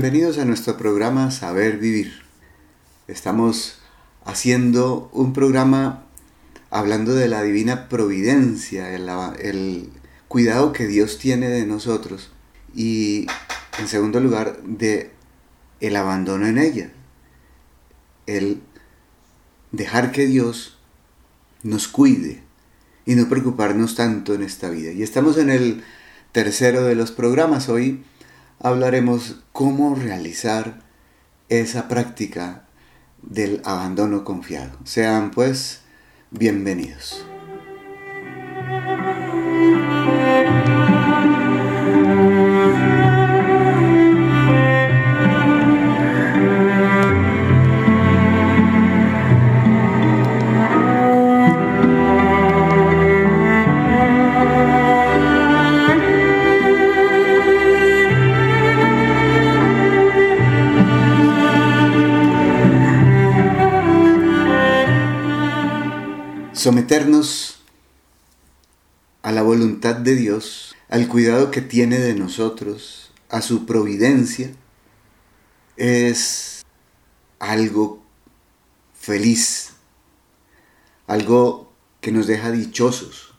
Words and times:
bienvenidos 0.00 0.38
a 0.38 0.46
nuestro 0.46 0.78
programa 0.78 1.30
Saber 1.30 1.76
Vivir. 1.76 2.22
Estamos 3.06 3.80
haciendo 4.24 5.10
un 5.12 5.34
programa 5.34 6.06
hablando 6.70 7.14
de 7.14 7.28
la 7.28 7.42
divina 7.42 7.90
providencia, 7.90 8.94
el, 8.94 9.10
el, 9.42 9.90
cuidado 10.26 10.72
que 10.72 10.86
Dios 10.86 11.18
tiene 11.18 11.50
de 11.50 11.66
nosotros 11.66 12.32
y 12.74 13.26
en 13.78 13.88
segundo 13.88 14.20
lugar 14.20 14.62
de 14.62 15.10
el 15.80 15.96
abandono 15.96 16.46
en 16.46 16.56
ella, 16.56 16.92
el 18.26 18.62
dejar 19.70 20.12
que 20.12 20.24
Dios 20.24 20.78
nos 21.62 21.88
cuide 21.88 22.42
y 23.04 23.16
no 23.16 23.28
preocuparnos 23.28 23.96
tanto 23.96 24.32
en 24.32 24.44
esta 24.44 24.70
vida. 24.70 24.92
Y 24.92 25.02
estamos 25.02 25.36
en 25.36 25.50
el 25.50 25.84
tercero 26.32 26.84
de 26.84 26.94
los 26.94 27.12
programas. 27.12 27.68
Hoy 27.68 28.02
hablaremos 28.60 29.40
cómo 29.52 29.94
realizar 29.94 30.80
esa 31.48 31.88
práctica 31.88 32.64
del 33.22 33.60
abandono 33.64 34.24
confiado. 34.24 34.78
Sean 34.84 35.30
pues 35.30 35.80
bienvenidos. 36.30 37.24
Someternos 66.60 67.58
a 69.22 69.32
la 69.32 69.42
voluntad 69.42 69.96
de 69.96 70.14
Dios, 70.14 70.76
al 70.90 71.08
cuidado 71.08 71.50
que 71.50 71.62
tiene 71.62 71.98
de 71.98 72.14
nosotros, 72.14 73.12
a 73.30 73.40
su 73.40 73.64
providencia, 73.64 74.52
es 75.78 76.62
algo 77.38 78.02
feliz, 78.92 79.70
algo 81.06 81.72
que 82.02 82.12
nos 82.12 82.26
deja 82.26 82.50
dichosos. 82.50 83.34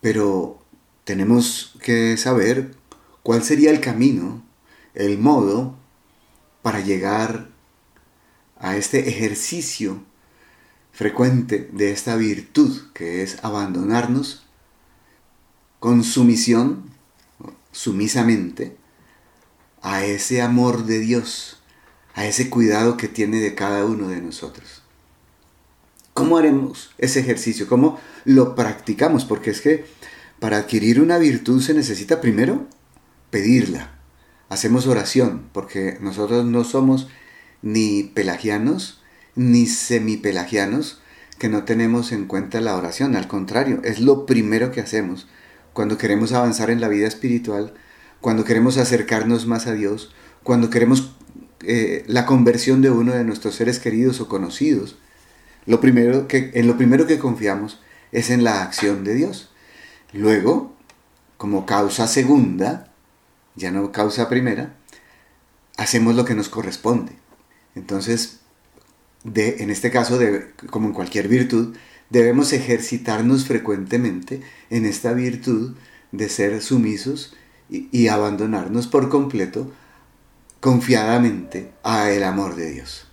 Pero 0.00 0.64
tenemos 1.04 1.76
que 1.82 2.16
saber 2.16 2.74
cuál 3.22 3.42
sería 3.42 3.70
el 3.70 3.80
camino, 3.80 4.42
el 4.94 5.18
modo 5.18 5.76
para 6.62 6.80
llegar 6.80 7.50
a 8.58 8.76
este 8.76 9.10
ejercicio 9.10 10.02
frecuente 10.94 11.68
de 11.72 11.90
esta 11.90 12.14
virtud 12.14 12.92
que 12.94 13.22
es 13.22 13.42
abandonarnos 13.42 14.46
con 15.80 16.04
sumisión, 16.04 16.84
sumisamente, 17.72 18.76
a 19.82 20.04
ese 20.04 20.40
amor 20.40 20.86
de 20.86 21.00
Dios, 21.00 21.60
a 22.14 22.24
ese 22.24 22.48
cuidado 22.48 22.96
que 22.96 23.08
tiene 23.08 23.40
de 23.40 23.54
cada 23.54 23.84
uno 23.84 24.08
de 24.08 24.22
nosotros. 24.22 24.82
¿Cómo 26.14 26.38
haremos 26.38 26.94
ese 26.96 27.20
ejercicio? 27.20 27.66
¿Cómo 27.66 27.98
lo 28.24 28.54
practicamos? 28.54 29.24
Porque 29.24 29.50
es 29.50 29.60
que 29.60 29.84
para 30.38 30.58
adquirir 30.58 31.00
una 31.00 31.18
virtud 31.18 31.60
se 31.60 31.74
necesita 31.74 32.20
primero 32.20 32.68
pedirla. 33.30 33.98
Hacemos 34.48 34.86
oración, 34.86 35.48
porque 35.52 35.98
nosotros 36.00 36.46
no 36.46 36.62
somos 36.62 37.08
ni 37.62 38.04
pelagianos, 38.04 39.02
ni 39.36 39.66
semipelagianos 39.66 41.00
que 41.38 41.48
no 41.48 41.64
tenemos 41.64 42.12
en 42.12 42.26
cuenta 42.26 42.60
la 42.60 42.76
oración. 42.76 43.16
Al 43.16 43.28
contrario, 43.28 43.80
es 43.84 44.00
lo 44.00 44.26
primero 44.26 44.70
que 44.70 44.80
hacemos 44.80 45.26
cuando 45.72 45.98
queremos 45.98 46.32
avanzar 46.32 46.70
en 46.70 46.80
la 46.80 46.88
vida 46.88 47.06
espiritual, 47.06 47.74
cuando 48.20 48.44
queremos 48.44 48.78
acercarnos 48.78 49.46
más 49.46 49.66
a 49.66 49.72
Dios, 49.72 50.14
cuando 50.42 50.70
queremos 50.70 51.16
eh, 51.60 52.04
la 52.06 52.26
conversión 52.26 52.80
de 52.80 52.90
uno 52.90 53.12
de 53.12 53.24
nuestros 53.24 53.56
seres 53.56 53.78
queridos 53.78 54.20
o 54.20 54.28
conocidos. 54.28 54.96
Lo 55.66 55.80
primero 55.80 56.28
que, 56.28 56.52
en 56.54 56.66
lo 56.66 56.76
primero 56.76 57.06
que 57.06 57.18
confiamos 57.18 57.80
es 58.12 58.30
en 58.30 58.44
la 58.44 58.62
acción 58.62 59.02
de 59.02 59.14
Dios. 59.14 59.50
Luego, 60.12 60.74
como 61.36 61.66
causa 61.66 62.06
segunda, 62.06 62.92
ya 63.56 63.70
no 63.70 63.90
causa 63.90 64.28
primera, 64.28 64.76
hacemos 65.76 66.14
lo 66.14 66.24
que 66.24 66.34
nos 66.34 66.48
corresponde. 66.48 67.12
Entonces, 67.74 68.40
de, 69.24 69.56
en 69.62 69.70
este 69.70 69.90
caso, 69.90 70.18
de, 70.18 70.52
como 70.70 70.88
en 70.88 70.94
cualquier 70.94 71.28
virtud, 71.28 71.74
debemos 72.10 72.52
ejercitarnos 72.52 73.46
frecuentemente 73.46 74.42
en 74.70 74.84
esta 74.84 75.12
virtud 75.12 75.74
de 76.12 76.28
ser 76.28 76.62
sumisos 76.62 77.34
y, 77.68 78.08
abandonarnos 78.08 78.86
por 78.86 79.08
completo 79.08 79.72
confiadamente 80.60 81.72
a 81.82 82.10
el 82.10 82.22
amor 82.22 82.54
de 82.54 82.70
Dios. 82.70 83.08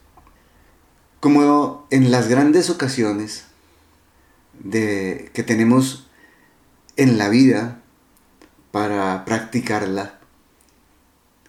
Como 1.20 1.88
en 1.90 2.12
las 2.12 2.28
grandes 2.28 2.70
ocasiones 2.70 3.46
de, 4.60 5.32
que 5.34 5.44
tenemos 5.44 6.10
en 6.98 7.18
la 7.18 7.30
vida 7.30 7.82
para 8.72 9.26
practicarla, 9.26 10.20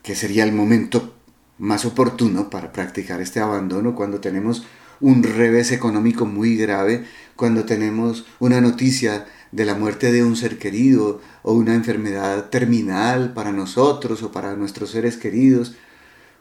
que 0.02 0.14
sería 0.14 0.44
el 0.44 0.52
momento 0.52 1.14
más 1.62 1.84
oportuno 1.84 2.50
para 2.50 2.72
practicar 2.72 3.20
este 3.20 3.38
abandono 3.38 3.94
cuando 3.94 4.18
tenemos 4.18 4.66
un 5.00 5.22
revés 5.22 5.70
económico 5.70 6.26
muy 6.26 6.56
grave, 6.56 7.04
cuando 7.36 7.64
tenemos 7.64 8.26
una 8.40 8.60
noticia 8.60 9.26
de 9.52 9.64
la 9.64 9.76
muerte 9.76 10.10
de 10.10 10.24
un 10.24 10.34
ser 10.34 10.58
querido 10.58 11.20
o 11.44 11.52
una 11.52 11.74
enfermedad 11.74 12.50
terminal 12.50 13.32
para 13.32 13.52
nosotros 13.52 14.24
o 14.24 14.32
para 14.32 14.56
nuestros 14.56 14.90
seres 14.90 15.16
queridos, 15.16 15.76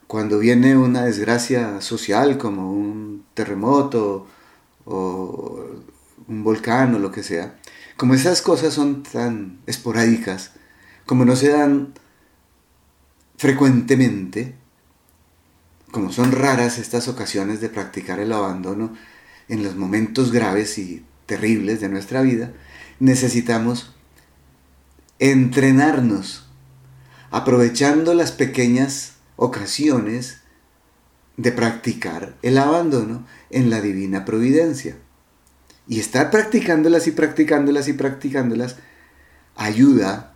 cuando 0.07 0.39
viene 0.39 0.75
una 0.75 1.03
desgracia 1.03 1.81
social 1.81 2.39
como 2.39 2.73
un 2.73 3.23
terremoto 3.35 4.25
o 4.85 5.67
un 6.27 6.43
volcán 6.43 6.95
o 6.95 6.99
lo 6.99 7.11
que 7.11 7.21
sea, 7.21 7.59
como 7.95 8.15
esas 8.15 8.41
cosas 8.41 8.73
son 8.73 9.03
tan 9.03 9.59
esporádicas, 9.67 10.53
como 11.05 11.25
no 11.25 11.35
se 11.35 11.49
dan 11.49 11.93
frecuentemente, 13.37 14.60
como 15.91 16.11
son 16.11 16.31
raras 16.31 16.77
estas 16.77 17.07
ocasiones 17.07 17.61
de 17.61 17.69
practicar 17.69 18.19
el 18.19 18.31
abandono 18.31 18.95
en 19.47 19.63
los 19.63 19.75
momentos 19.75 20.31
graves 20.31 20.77
y 20.77 21.05
terribles 21.25 21.81
de 21.81 21.89
nuestra 21.89 22.21
vida, 22.21 22.53
necesitamos 22.99 23.93
entrenarnos 25.19 26.47
aprovechando 27.29 28.13
las 28.13 28.31
pequeñas 28.31 29.13
ocasiones 29.35 30.41
de 31.37 31.51
practicar 31.51 32.35
el 32.41 32.57
abandono 32.57 33.25
en 33.49 33.69
la 33.69 33.81
divina 33.81 34.25
providencia. 34.25 34.97
Y 35.87 35.99
estar 35.99 36.31
practicándolas 36.31 37.07
y 37.07 37.11
practicándolas 37.11 37.87
y 37.87 37.93
practicándolas 37.93 38.77
ayuda 39.55 40.33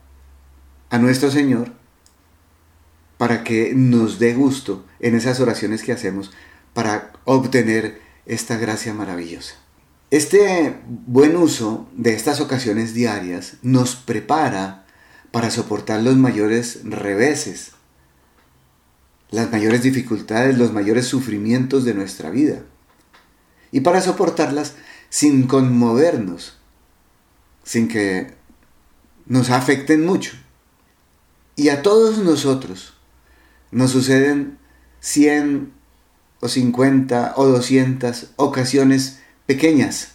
a 0.90 0.98
nuestro 0.98 1.32
Señor 1.32 1.72
para 3.18 3.44
que 3.44 3.74
nos 3.76 4.20
dé 4.20 4.34
gusto 4.34 4.86
en 5.06 5.14
esas 5.14 5.40
oraciones 5.40 5.84
que 5.84 5.92
hacemos 5.92 6.32
para 6.74 7.14
obtener 7.26 8.02
esta 8.26 8.58
gracia 8.58 8.92
maravillosa. 8.92 9.54
Este 10.10 10.80
buen 10.88 11.38
uso 11.38 11.88
de 11.96 12.16
estas 12.16 12.40
ocasiones 12.42 12.96
diarias 12.96 13.58
nos 13.62 13.96
prepara 13.96 14.88
para 15.30 15.52
soportar 15.52 16.02
los 16.02 16.16
mayores 16.16 16.80
reveses, 16.86 17.74
las 19.30 19.52
mayores 19.52 19.84
dificultades, 19.84 20.58
los 20.58 20.74
mayores 20.74 21.06
sufrimientos 21.06 21.86
de 21.86 21.94
nuestra 21.94 22.32
vida. 22.32 22.64
Y 23.72 23.82
para 23.82 24.02
soportarlas 24.02 24.74
sin 25.10 25.46
conmovernos, 25.46 26.58
sin 27.64 27.88
que 27.88 28.34
nos 29.28 29.52
afecten 29.52 30.04
mucho. 30.04 30.32
Y 31.56 31.70
a 31.70 31.84
todos 31.84 32.18
nosotros 32.18 32.96
nos 33.70 33.92
suceden 33.92 34.65
100 35.06 35.72
o 36.40 36.48
50 36.48 37.34
o 37.38 37.46
200 37.46 38.32
ocasiones 38.38 39.20
pequeñas. 39.46 40.14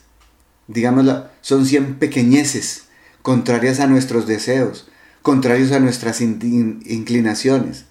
Digámoslo, 0.66 1.28
son 1.42 1.64
100 1.64 2.00
pequeñeces 2.00 2.86
contrarias 3.22 3.78
a 3.78 3.86
nuestros 3.86 4.26
deseos, 4.26 4.88
contrarios 5.22 5.70
a 5.70 5.78
nuestras 5.78 6.20
inclinaciones. 6.20 7.84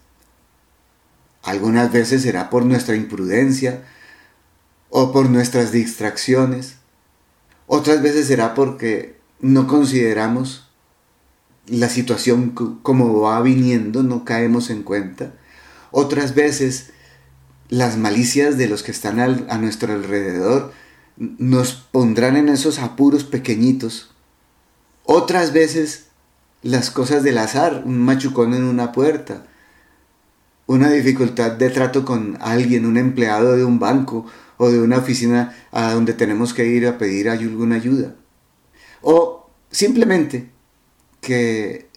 Algunas 1.41 1.89
veces 1.93 2.21
será 2.21 2.49
por 2.49 2.65
nuestra 2.65 2.97
imprudencia 2.97 3.85
o 4.89 5.13
por 5.13 5.29
nuestras 5.29 5.71
distracciones. 5.71 6.75
Otras 7.65 8.01
veces 8.01 8.27
será 8.27 8.55
porque 8.55 9.15
no 9.39 9.67
consideramos 9.67 10.69
la 11.65 11.87
situación 11.87 12.49
como 12.81 13.21
va 13.21 13.41
viniendo, 13.41 14.03
no 14.03 14.25
caemos 14.25 14.69
en 14.69 14.83
cuenta 14.83 15.31
Otras 15.91 16.35
veces 16.35 16.91
las 17.69 17.97
malicias 17.97 18.57
de 18.57 18.67
los 18.67 18.83
que 18.83 18.91
están 18.91 19.19
a 19.19 19.57
nuestro 19.57 19.93
alrededor 19.93 20.73
nos 21.17 21.73
pondrán 21.73 22.37
en 22.37 22.49
esos 22.49 22.79
apuros 22.79 23.23
pequeñitos. 23.23 24.11
Otras 25.03 25.53
veces 25.53 26.07
las 26.61 26.91
cosas 26.91 27.23
del 27.23 27.37
azar, 27.37 27.83
un 27.85 27.99
machucón 27.99 28.53
en 28.53 28.63
una 28.63 28.91
puerta, 28.91 29.45
una 30.67 30.89
dificultad 30.89 31.51
de 31.51 31.69
trato 31.69 32.05
con 32.05 32.37
alguien, 32.41 32.85
un 32.85 32.97
empleado 32.97 33.55
de 33.55 33.65
un 33.65 33.79
banco 33.79 34.25
o 34.57 34.69
de 34.69 34.81
una 34.81 34.97
oficina 34.97 35.55
a 35.71 35.93
donde 35.93 36.13
tenemos 36.13 36.53
que 36.53 36.67
ir 36.67 36.85
a 36.87 36.97
pedir 36.97 37.29
alguna 37.29 37.75
ayuda. 37.75 38.15
O 39.01 39.49
simplemente 39.71 40.51
que, 41.21 41.89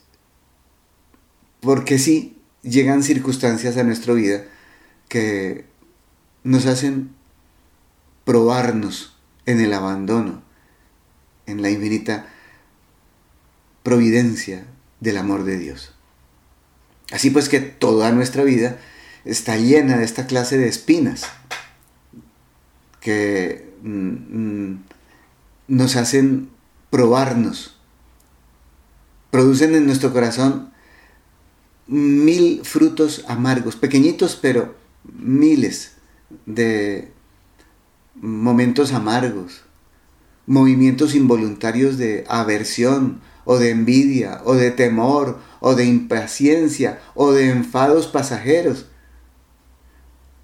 porque 1.61 1.99
sí, 1.99 2.42
llegan 2.63 3.03
circunstancias 3.03 3.77
a 3.77 3.85
nuestra 3.85 4.15
vida 4.15 4.45
que 5.09 5.67
nos 6.45 6.67
hacen 6.67 7.11
probarnos 8.25 9.17
en 9.47 9.61
el 9.61 9.73
abandono, 9.73 10.43
en 11.47 11.63
la 11.63 11.71
infinita 11.71 12.27
providencia 13.83 14.65
del 15.01 15.19
amor 15.19 15.45
de 15.45 15.59
Dios. 15.59 15.93
Así 17.11 17.31
pues 17.31 17.49
que 17.49 17.61
toda 17.61 18.13
nuestra 18.13 18.45
vida 18.45 18.79
está 19.25 19.57
llena 19.57 19.99
de 19.99 20.05
esta 20.05 20.27
clase 20.27 20.57
de 20.57 20.69
espinas 20.69 21.25
que 23.01 23.75
mm, 23.83 24.69
mm, 24.69 24.85
nos 25.69 25.97
hacen 25.97 26.51
probarnos, 26.91 27.77
producen 29.31 29.75
en 29.75 29.87
nuestro 29.87 30.13
corazón 30.13 30.72
mil 31.93 32.65
frutos 32.65 33.23
amargos, 33.29 33.77
pequeñitos 33.77 34.39
pero 34.41 34.75
miles 35.05 35.93
de 36.47 37.13
momentos 38.15 38.95
amargos, 38.95 39.63
movimientos 40.47 41.15
involuntarios 41.15 41.99
de 41.99 42.25
aversión 42.29 43.21
o 43.45 43.59
de 43.59 43.71
envidia 43.71 44.41
o 44.47 44.55
de 44.55 44.71
temor 44.71 45.39
o 45.61 45.75
de 45.75 45.85
impaciencia 45.85 46.99
o 47.15 47.33
de 47.33 47.51
enfados 47.51 48.07
pasajeros 48.07 48.87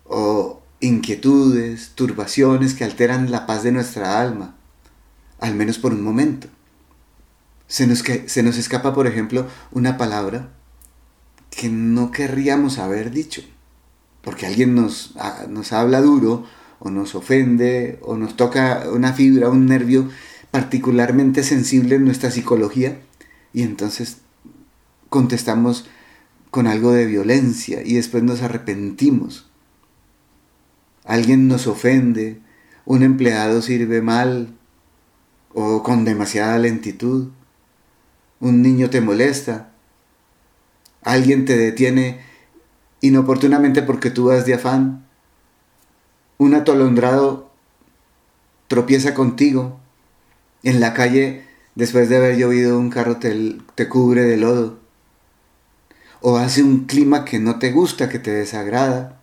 o 0.04 0.60
inquietudes, 0.80 1.92
turbaciones 1.94 2.74
que 2.74 2.84
alteran 2.84 3.30
la 3.30 3.46
paz 3.46 3.62
de 3.62 3.72
nuestra 3.72 4.20
alma, 4.20 4.54
al 5.40 5.54
menos 5.54 5.78
por 5.78 5.94
un 5.94 6.02
momento. 6.02 6.48
Se 7.66 7.86
nos, 7.86 8.00
se 8.00 8.42
nos 8.42 8.58
escapa, 8.58 8.94
por 8.94 9.06
ejemplo, 9.06 9.46
una 9.72 9.96
palabra 9.96 10.57
que 11.58 11.68
no 11.68 12.12
querríamos 12.12 12.78
haber 12.78 13.10
dicho, 13.10 13.42
porque 14.22 14.46
alguien 14.46 14.76
nos, 14.76 15.12
ah, 15.16 15.46
nos 15.48 15.72
habla 15.72 16.00
duro 16.00 16.44
o 16.78 16.88
nos 16.88 17.16
ofende 17.16 17.98
o 18.02 18.16
nos 18.16 18.36
toca 18.36 18.84
una 18.92 19.12
fibra, 19.12 19.48
un 19.50 19.66
nervio 19.66 20.08
particularmente 20.52 21.42
sensible 21.42 21.96
en 21.96 22.04
nuestra 22.04 22.30
psicología 22.30 23.00
y 23.52 23.62
entonces 23.62 24.18
contestamos 25.08 25.88
con 26.52 26.68
algo 26.68 26.92
de 26.92 27.06
violencia 27.06 27.82
y 27.84 27.94
después 27.94 28.22
nos 28.22 28.40
arrepentimos. 28.42 29.50
Alguien 31.04 31.48
nos 31.48 31.66
ofende, 31.66 32.38
un 32.84 33.02
empleado 33.02 33.62
sirve 33.62 34.00
mal 34.00 34.54
o 35.52 35.82
con 35.82 36.04
demasiada 36.04 36.56
lentitud, 36.60 37.30
un 38.38 38.62
niño 38.62 38.90
te 38.90 39.00
molesta, 39.00 39.72
alguien 41.02 41.44
te 41.44 41.56
detiene 41.56 42.20
inoportunamente 43.00 43.82
porque 43.82 44.10
tú 44.10 44.26
vas 44.26 44.46
de 44.46 44.54
afán, 44.54 45.06
un 46.38 46.54
atolondrado 46.54 47.50
tropieza 48.68 49.14
contigo, 49.14 49.78
en 50.62 50.80
la 50.80 50.94
calle 50.94 51.44
después 51.74 52.08
de 52.08 52.16
haber 52.16 52.36
llovido 52.36 52.78
un 52.78 52.90
carro 52.90 53.16
te, 53.16 53.56
te 53.74 53.88
cubre 53.88 54.22
de 54.22 54.36
lodo, 54.36 54.78
o 56.20 56.36
hace 56.36 56.62
un 56.62 56.84
clima 56.86 57.24
que 57.24 57.38
no 57.38 57.58
te 57.58 57.72
gusta, 57.72 58.08
que 58.08 58.18
te 58.18 58.32
desagrada, 58.32 59.20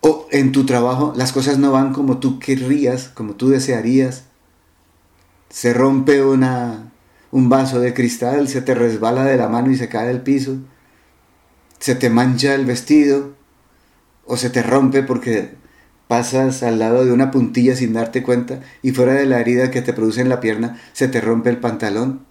o 0.00 0.26
en 0.32 0.52
tu 0.52 0.66
trabajo 0.66 1.14
las 1.16 1.32
cosas 1.32 1.58
no 1.58 1.72
van 1.72 1.92
como 1.92 2.18
tú 2.18 2.38
querrías, 2.38 3.08
como 3.08 3.34
tú 3.34 3.48
desearías, 3.48 4.24
se 5.48 5.72
rompe 5.72 6.22
una, 6.22 6.92
un 7.34 7.48
vaso 7.48 7.80
de 7.80 7.92
cristal, 7.94 8.46
se 8.46 8.62
te 8.62 8.76
resbala 8.76 9.24
de 9.24 9.36
la 9.36 9.48
mano 9.48 9.72
y 9.72 9.76
se 9.76 9.88
cae 9.88 10.08
al 10.08 10.22
piso, 10.22 10.56
se 11.80 11.96
te 11.96 12.08
mancha 12.08 12.54
el 12.54 12.64
vestido, 12.64 13.34
o 14.24 14.36
se 14.36 14.50
te 14.50 14.62
rompe 14.62 15.02
porque 15.02 15.56
pasas 16.06 16.62
al 16.62 16.78
lado 16.78 17.04
de 17.04 17.10
una 17.10 17.32
puntilla 17.32 17.74
sin 17.74 17.92
darte 17.92 18.22
cuenta 18.22 18.60
y 18.82 18.92
fuera 18.92 19.14
de 19.14 19.26
la 19.26 19.40
herida 19.40 19.72
que 19.72 19.82
te 19.82 19.92
produce 19.92 20.20
en 20.20 20.28
la 20.28 20.38
pierna 20.38 20.80
se 20.92 21.08
te 21.08 21.20
rompe 21.20 21.50
el 21.50 21.58
pantalón. 21.58 22.24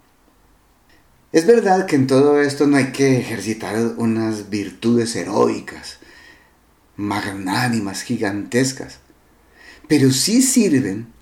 Es 1.32 1.46
verdad 1.46 1.84
que 1.84 1.96
en 1.96 2.06
todo 2.06 2.40
esto 2.40 2.66
no 2.66 2.78
hay 2.78 2.90
que 2.92 3.18
ejercitar 3.18 3.76
unas 3.98 4.48
virtudes 4.48 5.14
heroicas, 5.16 5.98
magnánimas, 6.96 8.00
gigantescas, 8.00 9.00
pero 9.86 10.10
sí 10.12 10.40
sirven 10.40 11.13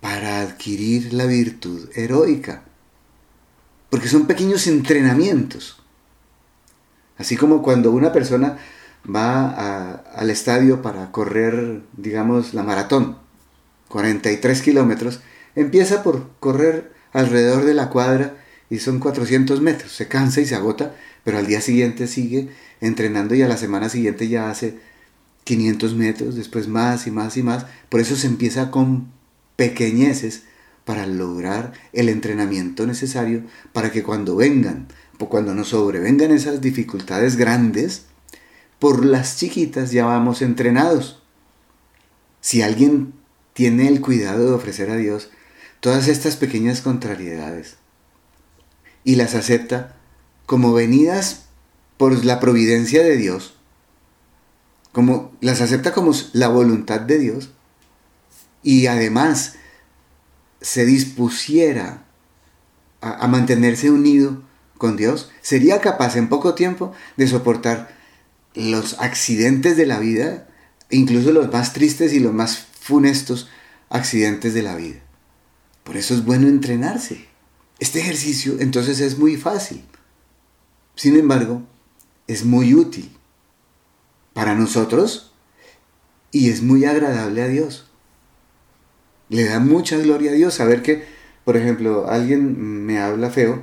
para 0.00 0.40
adquirir 0.42 1.12
la 1.12 1.26
virtud 1.26 1.88
heroica, 1.94 2.62
porque 3.90 4.08
son 4.08 4.26
pequeños 4.26 4.66
entrenamientos. 4.66 5.80
Así 7.16 7.36
como 7.36 7.62
cuando 7.62 7.90
una 7.90 8.12
persona 8.12 8.58
va 9.04 9.94
al 10.14 10.30
estadio 10.30 10.82
para 10.82 11.10
correr, 11.10 11.82
digamos, 11.96 12.54
la 12.54 12.62
maratón, 12.62 13.18
43 13.88 14.62
kilómetros, 14.62 15.20
empieza 15.56 16.02
por 16.02 16.30
correr 16.38 16.92
alrededor 17.12 17.64
de 17.64 17.74
la 17.74 17.90
cuadra 17.90 18.36
y 18.70 18.78
son 18.78 19.00
400 19.00 19.60
metros, 19.60 19.92
se 19.92 20.08
cansa 20.08 20.40
y 20.40 20.46
se 20.46 20.54
agota, 20.54 20.94
pero 21.24 21.38
al 21.38 21.46
día 21.46 21.60
siguiente 21.60 22.06
sigue 22.06 22.50
entrenando 22.80 23.34
y 23.34 23.42
a 23.42 23.48
la 23.48 23.56
semana 23.56 23.88
siguiente 23.88 24.28
ya 24.28 24.50
hace 24.50 24.78
500 25.44 25.94
metros, 25.94 26.36
después 26.36 26.68
más 26.68 27.06
y 27.06 27.10
más 27.10 27.36
y 27.36 27.42
más, 27.42 27.66
por 27.88 28.00
eso 28.00 28.14
se 28.14 28.26
empieza 28.26 28.70
con 28.70 29.10
pequeñeces 29.58 30.44
para 30.84 31.04
lograr 31.04 31.72
el 31.92 32.08
entrenamiento 32.08 32.86
necesario 32.86 33.42
para 33.72 33.90
que 33.90 34.04
cuando 34.04 34.36
vengan, 34.36 34.86
o 35.18 35.28
cuando 35.28 35.52
nos 35.52 35.70
sobrevengan 35.70 36.30
esas 36.30 36.60
dificultades 36.60 37.34
grandes, 37.34 38.04
por 38.78 39.04
las 39.04 39.36
chiquitas 39.36 39.90
ya 39.90 40.06
vamos 40.06 40.42
entrenados. 40.42 41.20
Si 42.40 42.62
alguien 42.62 43.14
tiene 43.52 43.88
el 43.88 44.00
cuidado 44.00 44.46
de 44.46 44.52
ofrecer 44.52 44.90
a 44.90 44.96
Dios 44.96 45.28
todas 45.80 46.06
estas 46.06 46.36
pequeñas 46.36 46.80
contrariedades 46.80 47.78
y 49.02 49.16
las 49.16 49.34
acepta 49.34 49.96
como 50.46 50.72
venidas 50.72 51.46
por 51.96 52.24
la 52.24 52.38
providencia 52.38 53.02
de 53.02 53.16
Dios, 53.16 53.56
como 54.92 55.32
las 55.40 55.60
acepta 55.60 55.92
como 55.92 56.12
la 56.32 56.46
voluntad 56.46 57.00
de 57.00 57.18
Dios 57.18 57.50
y 58.68 58.86
además 58.86 59.54
se 60.60 60.84
dispusiera 60.84 62.04
a, 63.00 63.26
mantenerse 63.26 63.90
unido 63.90 64.42
con 64.76 64.94
Dios, 64.94 65.30
sería 65.40 65.80
capaz 65.80 66.16
en 66.16 66.28
poco 66.28 66.54
tiempo 66.54 66.92
de 67.16 67.28
soportar 67.28 67.96
los 68.52 69.00
accidentes 69.00 69.78
de 69.78 69.86
la 69.86 69.98
vida, 69.98 70.48
incluso 70.90 71.32
los 71.32 71.50
más 71.50 71.72
tristes 71.72 72.12
y 72.12 72.20
los 72.20 72.34
más 72.34 72.66
funestos 72.78 73.48
accidentes 73.88 74.52
de 74.52 74.62
la 74.62 74.76
vida. 74.76 75.00
Por 75.82 75.96
eso 75.96 76.12
es 76.12 76.22
bueno 76.26 76.46
entrenarse. 76.46 77.26
Este 77.78 78.00
ejercicio 78.00 78.56
entonces 78.60 79.00
es 79.00 79.16
muy 79.16 79.38
fácil. 79.38 79.82
Sin 80.94 81.16
embargo, 81.16 81.62
es 82.26 82.44
muy 82.44 82.74
útil 82.74 83.16
para 84.34 84.54
nosotros 84.54 85.32
y 86.32 86.50
es 86.50 86.60
muy 86.60 86.84
agradable 86.84 87.40
a 87.40 87.48
Dios. 87.48 87.87
Le 89.28 89.44
da 89.44 89.60
mucha 89.60 89.96
gloria 89.98 90.30
a 90.30 90.34
Dios 90.34 90.54
saber 90.54 90.82
que, 90.82 91.04
por 91.44 91.56
ejemplo, 91.56 92.08
alguien 92.08 92.86
me 92.86 92.98
habla 92.98 93.30
feo 93.30 93.62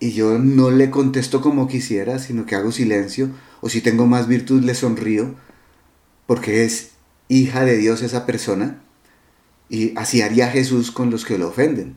y 0.00 0.12
yo 0.12 0.38
no 0.38 0.70
le 0.70 0.90
contesto 0.90 1.40
como 1.40 1.66
quisiera, 1.66 2.18
sino 2.18 2.46
que 2.46 2.54
hago 2.54 2.70
silencio, 2.70 3.30
o 3.60 3.68
si 3.68 3.80
tengo 3.80 4.06
más 4.06 4.28
virtud 4.28 4.62
le 4.62 4.74
sonrío, 4.74 5.34
porque 6.26 6.64
es 6.64 6.90
hija 7.28 7.64
de 7.64 7.76
Dios 7.76 8.02
esa 8.02 8.24
persona, 8.24 8.80
y 9.68 9.96
así 9.98 10.22
haría 10.22 10.48
Jesús 10.48 10.92
con 10.92 11.10
los 11.10 11.24
que 11.24 11.38
lo 11.38 11.48
ofenden. 11.48 11.96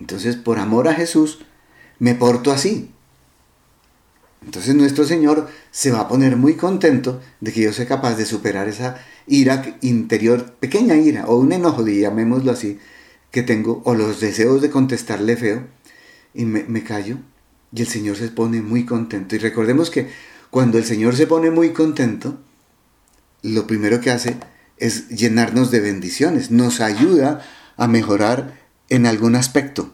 Entonces, 0.00 0.34
por 0.36 0.58
amor 0.58 0.88
a 0.88 0.94
Jesús, 0.94 1.44
me 2.00 2.14
porto 2.14 2.50
así. 2.50 2.90
Entonces 4.44 4.74
nuestro 4.74 5.04
Señor 5.04 5.48
se 5.70 5.90
va 5.90 6.00
a 6.00 6.08
poner 6.08 6.36
muy 6.36 6.54
contento 6.54 7.20
de 7.40 7.52
que 7.52 7.62
yo 7.62 7.72
sea 7.72 7.86
capaz 7.86 8.16
de 8.16 8.26
superar 8.26 8.68
esa 8.68 8.98
ira 9.26 9.76
interior, 9.82 10.54
pequeña 10.58 10.96
ira, 10.96 11.26
o 11.26 11.36
un 11.36 11.52
enojo, 11.52 11.86
llamémoslo 11.86 12.50
así, 12.50 12.78
que 13.30 13.42
tengo, 13.42 13.82
o 13.84 13.94
los 13.94 14.20
deseos 14.20 14.60
de 14.60 14.70
contestarle 14.70 15.36
feo, 15.36 15.66
y 16.34 16.44
me, 16.44 16.82
callo 16.82 17.18
y 17.72 17.82
el 17.82 17.86
Señor 17.86 18.16
se 18.16 18.28
pone 18.28 18.62
muy 18.62 18.84
contento. 18.84 19.36
Y 19.36 19.38
recordemos 19.38 19.90
que 19.90 20.08
cuando 20.50 20.78
el 20.78 20.84
Señor 20.84 21.16
se 21.16 21.26
pone 21.26 21.50
muy 21.50 21.70
contento, 21.70 22.38
lo 23.42 23.66
primero 23.66 24.00
que 24.00 24.10
hace 24.10 24.36
es 24.76 25.08
llenarnos 25.08 25.70
de 25.70 25.80
bendiciones, 25.80 26.50
nos 26.50 26.80
ayuda 26.80 27.44
a 27.76 27.86
mejorar 27.86 28.60
en 28.88 29.06
algún 29.06 29.36
aspecto 29.36 29.92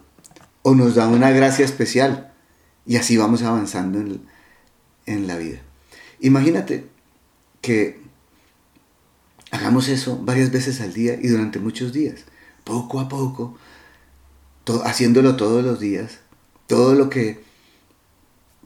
o 0.61 0.75
nos 0.75 0.95
da 0.95 1.07
una 1.07 1.31
gracia 1.31 1.63
especial 1.63 2.33
y 2.85 2.97
así 2.97 3.17
vamos 3.17 3.43
avanzando 3.43 3.99
en, 3.99 4.21
en 5.09 5.27
la 5.27 5.37
vida. 5.37 5.59
Imagínate 6.19 6.85
que 7.61 8.01
hagamos 9.51 9.89
eso 9.89 10.19
varias 10.23 10.51
veces 10.51 10.79
al 10.81 10.93
día 10.93 11.17
y 11.21 11.27
durante 11.27 11.59
muchos 11.59 11.91
días, 11.91 12.25
poco 12.63 12.99
a 12.99 13.09
poco, 13.09 13.57
haciéndolo 14.85 15.35
todos 15.35 15.63
los 15.63 15.79
días, 15.79 16.19
todo 16.67 16.93
lo 16.93 17.09
que 17.09 17.41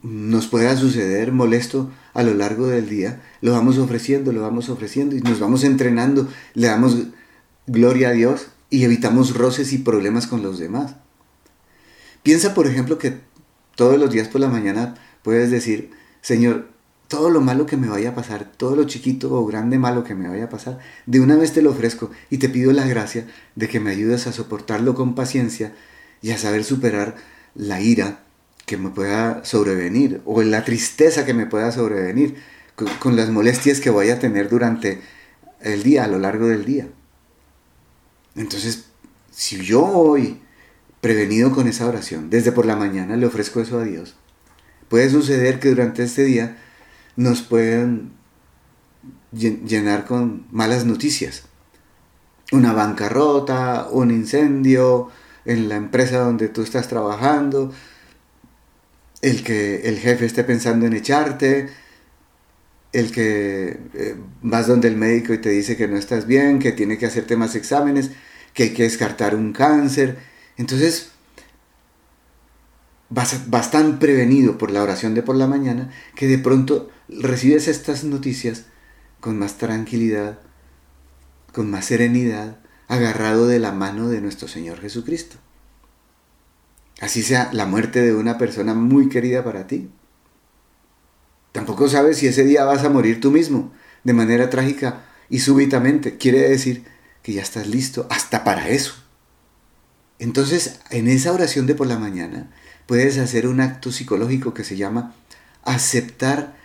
nos 0.01 0.47
pueda 0.47 0.75
suceder 0.75 1.31
molesto 1.31 1.89
a 2.13 2.23
lo 2.23 2.33
largo 2.33 2.67
del 2.67 2.89
día, 2.89 3.21
lo 3.41 3.53
vamos 3.53 3.77
ofreciendo, 3.77 4.33
lo 4.33 4.41
vamos 4.41 4.69
ofreciendo 4.69 5.15
y 5.15 5.21
nos 5.21 5.39
vamos 5.39 5.63
entrenando, 5.63 6.27
le 6.53 6.67
damos 6.67 6.97
gloria 7.67 8.09
a 8.09 8.11
Dios 8.11 8.47
y 8.69 8.83
evitamos 8.83 9.33
roces 9.35 9.71
y 9.71 9.77
problemas 9.77 10.27
con 10.27 10.43
los 10.43 10.59
demás. 10.59 10.95
Piensa, 12.21 12.53
por 12.53 12.67
ejemplo, 12.67 12.97
que 12.97 13.19
todos 13.75 13.97
los 13.97 14.11
días 14.11 14.27
por 14.27 14.41
la 14.41 14.49
mañana 14.49 14.95
puedes 15.23 15.49
decir, 15.51 15.91
Señor, 16.23 16.69
todo 17.09 17.29
lo 17.29 17.41
malo 17.41 17.65
que 17.65 17.75
me 17.75 17.89
vaya 17.89 18.11
a 18.11 18.15
pasar, 18.15 18.49
todo 18.57 18.77
lo 18.77 18.85
chiquito 18.85 19.31
o 19.33 19.45
grande 19.45 19.77
malo 19.77 20.05
que 20.05 20.15
me 20.15 20.29
vaya 20.29 20.45
a 20.45 20.49
pasar, 20.49 20.79
de 21.05 21.19
una 21.19 21.35
vez 21.35 21.51
te 21.51 21.61
lo 21.61 21.71
ofrezco 21.71 22.11
y 22.29 22.37
te 22.37 22.47
pido 22.47 22.71
la 22.71 22.87
gracia 22.87 23.27
de 23.55 23.67
que 23.67 23.81
me 23.81 23.91
ayudes 23.91 24.25
a 24.25 24.31
soportarlo 24.31 24.95
con 24.95 25.15
paciencia 25.15 25.75
y 26.21 26.31
a 26.31 26.37
saber 26.37 26.63
superar 26.63 27.17
la 27.55 27.81
ira 27.81 28.23
que 28.65 28.77
me 28.77 28.89
pueda 28.89 29.43
sobrevenir 29.43 30.21
o 30.23 30.41
la 30.43 30.63
tristeza 30.63 31.25
que 31.25 31.33
me 31.33 31.45
pueda 31.45 31.73
sobrevenir 31.73 32.37
con, 32.99 33.17
las 33.17 33.29
molestias 33.29 33.81
que 33.81 33.89
voy 33.89 34.09
a 34.09 34.19
tener 34.19 34.47
durante 34.49 35.01
el 35.59 35.83
día, 35.83 36.05
a 36.05 36.07
lo 36.07 36.19
largo 36.19 36.47
del 36.47 36.63
día. 36.63 36.87
Entonces, 38.35 38.85
si 39.29 39.57
yo 39.57 39.85
hoy, 39.85 40.39
prevenido 41.01 41.51
con 41.51 41.67
esa 41.67 41.85
oración, 41.85 42.29
desde 42.29 42.53
por 42.53 42.65
la 42.65 42.77
mañana 42.77 43.17
le 43.17 43.25
ofrezco 43.25 43.59
eso 43.59 43.77
a 43.79 43.83
Dios, 43.83 44.15
puede 44.93 45.09
suceder 45.09 45.59
que 45.59 45.69
durante 45.69 46.03
este 46.03 46.23
día 46.23 46.55
nos 47.15 47.41
puedan 47.41 48.11
llenar 49.31 50.05
con 50.05 50.45
malas 50.51 50.85
noticias. 50.85 51.45
Una 52.51 52.73
bancarrota, 52.73 53.87
un 53.89 54.11
incendio 54.11 55.09
en 55.45 55.67
la 55.67 55.77
empresa 55.77 56.19
donde 56.19 56.47
tú 56.47 56.61
estás 56.61 56.89
trabajando, 56.89 57.73
el 59.23 59.43
que 59.43 59.77
el 59.89 59.97
jefe 59.97 60.27
esté 60.27 60.43
pensando 60.43 60.85
en 60.85 60.93
echarte, 60.93 61.69
el 62.91 63.11
que 63.11 63.79
eh, 63.95 64.15
vas 64.43 64.67
donde 64.67 64.89
el 64.89 64.95
médico 64.95 65.33
y 65.33 65.39
te 65.39 65.49
dice 65.49 65.75
que 65.75 65.87
no 65.87 65.97
estás 65.97 66.27
bien, 66.27 66.59
que 66.59 66.71
tiene 66.71 66.99
que 66.99 67.07
hacerte 67.07 67.35
más 67.35 67.55
exámenes, 67.55 68.11
que 68.53 68.61
hay 68.61 68.73
que 68.75 68.83
descartar 68.83 69.33
un 69.33 69.53
cáncer. 69.53 70.19
Entonces, 70.55 71.12
vas, 73.13 73.71
tan 73.71 73.99
prevenido 73.99 74.57
por 74.57 74.71
la 74.71 74.81
oración 74.81 75.13
de 75.13 75.23
por 75.23 75.35
la 75.35 75.47
mañana 75.47 75.91
que 76.15 76.27
de 76.27 76.39
pronto 76.39 76.89
recibes 77.07 77.67
estas 77.67 78.03
noticias 78.03 78.65
con 79.19 79.37
más 79.37 79.57
tranquilidad, 79.57 80.39
con 81.53 81.69
más 81.69 81.85
serenidad, 81.85 82.57
agarrado 82.87 83.47
de 83.47 83.59
la 83.59 83.71
mano 83.71 84.09
de 84.09 84.21
nuestro 84.21 84.47
Señor 84.47 84.81
Jesucristo. 84.81 85.37
Así 86.99 87.23
sea 87.23 87.49
la 87.53 87.65
muerte 87.65 88.01
de 88.01 88.15
una 88.15 88.37
persona 88.37 88.73
muy 88.73 89.09
querida 89.09 89.43
para 89.43 89.67
ti. 89.67 89.89
Tampoco 91.51 91.87
sabes 91.89 92.17
si 92.17 92.27
ese 92.27 92.43
día 92.43 92.65
vas 92.65 92.83
a 92.83 92.89
morir 92.89 93.19
tú 93.19 93.31
mismo, 93.31 93.71
de 94.03 94.13
manera 94.13 94.49
trágica 94.49 95.05
y 95.29 95.39
súbitamente. 95.39 96.17
Quiere 96.17 96.49
decir 96.49 96.83
que 97.21 97.33
ya 97.33 97.41
estás 97.41 97.67
listo 97.67 98.07
hasta 98.09 98.43
para 98.43 98.69
eso. 98.69 98.95
Entonces, 100.19 100.79
en 100.89 101.07
esa 101.07 101.31
oración 101.31 101.67
de 101.67 101.75
por 101.75 101.87
la 101.87 101.99
mañana, 101.99 102.49
puedes 102.85 103.17
hacer 103.17 103.47
un 103.47 103.61
acto 103.61 103.91
psicológico 103.91 104.53
que 104.53 104.63
se 104.63 104.77
llama 104.77 105.15
aceptar 105.63 106.55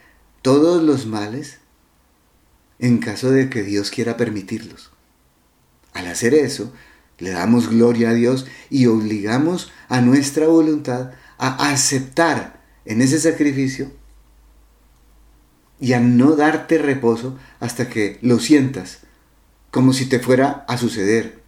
todos 0.42 0.82
los 0.82 1.06
males 1.06 1.58
en 2.78 2.98
caso 2.98 3.30
de 3.30 3.50
que 3.50 3.62
Dios 3.62 3.90
quiera 3.90 4.16
permitirlos. 4.16 4.90
Al 5.92 6.06
hacer 6.06 6.34
eso, 6.34 6.72
le 7.18 7.30
damos 7.30 7.68
gloria 7.68 8.10
a 8.10 8.14
Dios 8.14 8.46
y 8.70 8.86
obligamos 8.86 9.72
a 9.88 10.00
nuestra 10.00 10.46
voluntad 10.46 11.12
a 11.38 11.70
aceptar 11.70 12.60
en 12.84 13.02
ese 13.02 13.18
sacrificio 13.18 13.92
y 15.80 15.92
a 15.92 16.00
no 16.00 16.36
darte 16.36 16.78
reposo 16.78 17.36
hasta 17.60 17.88
que 17.88 18.18
lo 18.22 18.38
sientas 18.38 19.00
como 19.70 19.92
si 19.92 20.06
te 20.06 20.18
fuera 20.18 20.64
a 20.68 20.78
suceder. 20.78 21.42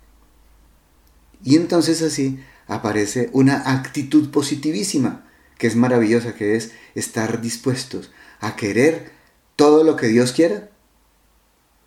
Y 1.43 1.57
entonces 1.57 2.03
así 2.03 2.39
aparece 2.71 3.31
una 3.33 3.73
actitud 3.73 4.31
positivísima, 4.31 5.27
que 5.59 5.67
es 5.67 5.75
maravillosa, 5.75 6.35
que 6.35 6.55
es 6.57 6.71
estar 6.95 7.41
dispuestos 7.41 8.13
a 8.39 8.55
querer 8.55 9.11
todo 9.57 9.83
lo 9.83 9.97
que 9.97 10.07
Dios 10.07 10.33
quiera 10.33 10.71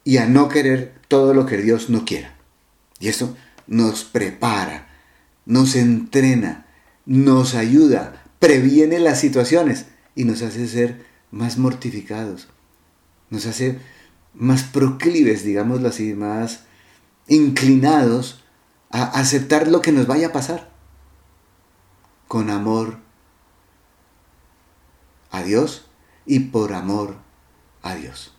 y 0.04 0.18
a 0.18 0.28
no 0.28 0.50
querer 0.50 0.94
todo 1.08 1.34
lo 1.34 1.46
que 1.46 1.58
Dios 1.58 1.90
no 1.90 2.04
quiera. 2.04 2.36
Y 3.00 3.08
eso 3.08 3.36
nos 3.66 4.04
prepara, 4.04 4.90
nos 5.46 5.75
entrena, 5.75 6.68
nos 7.06 7.56
ayuda, 7.56 8.22
previene 8.40 9.00
las 9.00 9.22
situaciones 9.22 9.86
y 10.16 10.25
nos 10.25 10.42
hace 10.42 10.68
ser 10.68 11.06
más 11.32 11.58
mortificados, 11.58 12.50
nos 13.30 13.46
hace 13.46 13.80
más 14.34 14.63
proclives, 14.63 15.44
digámoslo 15.46 15.88
así, 15.88 16.13
más 16.13 16.66
inclinados 17.28 18.44
a 18.90 19.04
aceptar 19.04 19.70
lo 19.70 19.82
que 19.82 19.94
nos 19.94 20.08
vaya 20.08 20.28
a 20.28 20.34
pasar 20.34 20.73
con 22.34 22.50
amor 22.50 22.98
a 25.30 25.44
Dios 25.44 25.86
y 26.25 26.40
por 26.40 26.74
amor 26.74 27.18
a 27.84 27.94
Dios. 27.94 28.34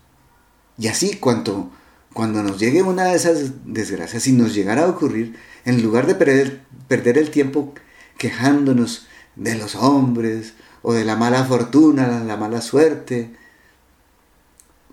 Y 0.76 0.88
así 0.88 1.18
cuanto 1.18 1.70
cuando 2.12 2.42
nos 2.42 2.58
llegue 2.58 2.82
una 2.82 3.04
de 3.04 3.14
esas 3.14 3.52
desgracias, 3.64 4.24
si 4.24 4.32
nos 4.32 4.52
llegara 4.52 4.82
a 4.82 4.88
ocurrir, 4.88 5.38
en 5.64 5.80
lugar 5.80 6.08
de 6.08 6.16
perder, 6.16 6.64
perder 6.88 7.18
el 7.18 7.30
tiempo 7.30 7.72
quejándonos 8.18 9.06
de 9.36 9.54
los 9.54 9.76
hombres 9.76 10.54
o 10.82 10.92
de 10.92 11.04
la 11.04 11.14
mala 11.14 11.44
fortuna, 11.44 12.18
la 12.24 12.36
mala 12.36 12.62
suerte, 12.62 13.30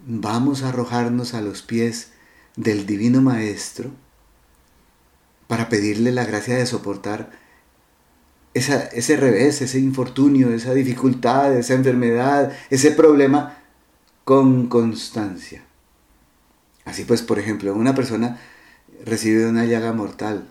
vamos 0.06 0.62
a 0.62 0.70
arrojarnos 0.70 1.34
a 1.34 1.42
los 1.42 1.64
pies 1.64 2.12
del 2.56 2.86
Divino 2.86 3.20
Maestro 3.20 3.90
para 5.48 5.70
pedirle 5.70 6.12
la 6.12 6.24
gracia 6.24 6.56
de 6.56 6.68
soportar 6.68 7.41
ese 8.54 9.18
revés, 9.18 9.62
ese 9.62 9.80
infortunio, 9.80 10.54
esa 10.54 10.74
dificultad, 10.74 11.56
esa 11.58 11.74
enfermedad, 11.74 12.52
ese 12.70 12.92
problema 12.92 13.58
con 14.24 14.68
constancia. 14.68 15.64
Así 16.86 17.04
pues, 17.06 17.22
por 17.22 17.40
ejemplo, 17.40 17.74
una 17.74 17.96
persona 17.96 18.40
recibe 19.06 19.48
una 19.48 19.66
llaga 19.66 19.94
mortal. 19.94 20.48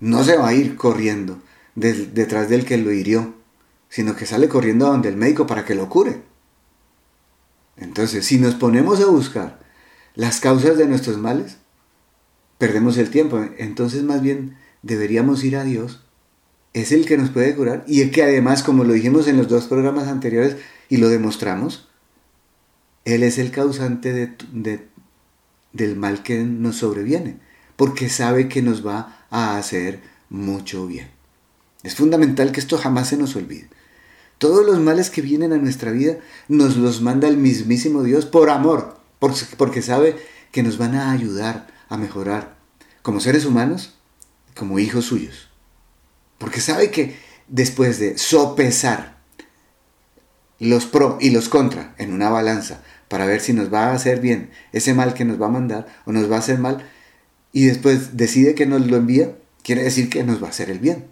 No 0.00 0.22
se 0.22 0.36
va 0.36 0.48
a 0.48 0.54
ir 0.54 0.76
corriendo 0.76 1.40
detrás 1.74 2.48
del 2.48 2.64
que 2.64 2.78
lo 2.78 2.92
hirió, 2.92 3.34
sino 3.88 4.14
que 4.14 4.26
sale 4.26 4.48
corriendo 4.48 4.86
a 4.86 4.90
donde 4.90 5.08
el 5.08 5.16
médico 5.16 5.46
para 5.46 5.64
que 5.64 5.74
lo 5.74 5.88
cure. 5.88 6.22
Entonces, 7.76 8.26
si 8.26 8.38
nos 8.38 8.54
ponemos 8.54 9.00
a 9.00 9.06
buscar 9.06 9.60
las 10.14 10.40
causas 10.40 10.76
de 10.76 10.86
nuestros 10.86 11.18
males, 11.18 11.58
perdemos 12.58 12.98
el 12.98 13.10
tiempo. 13.10 13.44
Entonces, 13.58 14.02
más 14.02 14.20
bien, 14.20 14.56
deberíamos 14.82 15.44
ir 15.44 15.56
a 15.56 15.64
Dios. 15.64 16.04
Es 16.78 16.92
el 16.92 17.06
que 17.06 17.18
nos 17.18 17.30
puede 17.30 17.56
curar 17.56 17.84
y 17.88 18.02
es 18.02 18.12
que 18.12 18.22
además, 18.22 18.62
como 18.62 18.84
lo 18.84 18.92
dijimos 18.92 19.26
en 19.26 19.36
los 19.36 19.48
dos 19.48 19.66
programas 19.66 20.06
anteriores 20.06 20.56
y 20.88 20.98
lo 20.98 21.08
demostramos, 21.08 21.88
Él 23.04 23.24
es 23.24 23.38
el 23.38 23.50
causante 23.50 24.12
de 24.12 24.88
del 25.72 25.96
mal 25.96 26.22
que 26.22 26.38
nos 26.44 26.76
sobreviene, 26.76 27.38
porque 27.76 28.08
sabe 28.08 28.48
que 28.48 28.62
nos 28.62 28.86
va 28.86 29.26
a 29.30 29.58
hacer 29.58 30.00
mucho 30.30 30.86
bien. 30.86 31.10
Es 31.82 31.94
fundamental 31.94 32.52
que 32.52 32.60
esto 32.60 32.78
jamás 32.78 33.08
se 33.08 33.16
nos 33.16 33.36
olvide. 33.36 33.68
Todos 34.38 34.64
los 34.64 34.78
males 34.78 35.10
que 35.10 35.22
vienen 35.22 35.52
a 35.52 35.58
nuestra 35.58 35.90
vida 35.90 36.18
nos 36.48 36.76
los 36.76 37.02
manda 37.02 37.28
el 37.28 37.36
mismísimo 37.36 38.02
Dios 38.02 38.24
por 38.24 38.50
amor, 38.50 38.98
porque 39.56 39.82
sabe 39.82 40.16
que 40.52 40.62
nos 40.62 40.78
van 40.78 40.94
a 40.94 41.10
ayudar 41.10 41.66
a 41.88 41.96
mejorar 41.96 42.56
como 43.02 43.20
seres 43.20 43.46
humanos, 43.46 43.94
como 44.54 44.78
hijos 44.78 45.06
suyos. 45.06 45.47
Porque 46.38 46.60
sabe 46.60 46.90
que 46.90 47.18
después 47.48 47.98
de 47.98 48.18
sopesar 48.18 49.18
los 50.58 50.86
pro 50.86 51.18
y 51.20 51.30
los 51.30 51.48
contra 51.48 51.94
en 51.98 52.12
una 52.12 52.30
balanza, 52.30 52.82
para 53.08 53.26
ver 53.26 53.40
si 53.40 53.52
nos 53.52 53.72
va 53.72 53.86
a 53.86 53.94
hacer 53.94 54.20
bien 54.20 54.50
ese 54.72 54.94
mal 54.94 55.14
que 55.14 55.24
nos 55.24 55.40
va 55.40 55.46
a 55.46 55.50
mandar 55.50 55.86
o 56.04 56.12
nos 56.12 56.30
va 56.30 56.36
a 56.36 56.40
hacer 56.40 56.58
mal 56.58 56.88
y 57.52 57.66
después 57.66 58.16
decide 58.16 58.54
que 58.54 58.66
nos 58.66 58.86
lo 58.86 58.96
envía, 58.96 59.32
quiere 59.62 59.82
decir 59.82 60.10
que 60.10 60.24
nos 60.24 60.42
va 60.42 60.48
a 60.48 60.50
hacer 60.50 60.70
el 60.70 60.78
bien. 60.78 61.06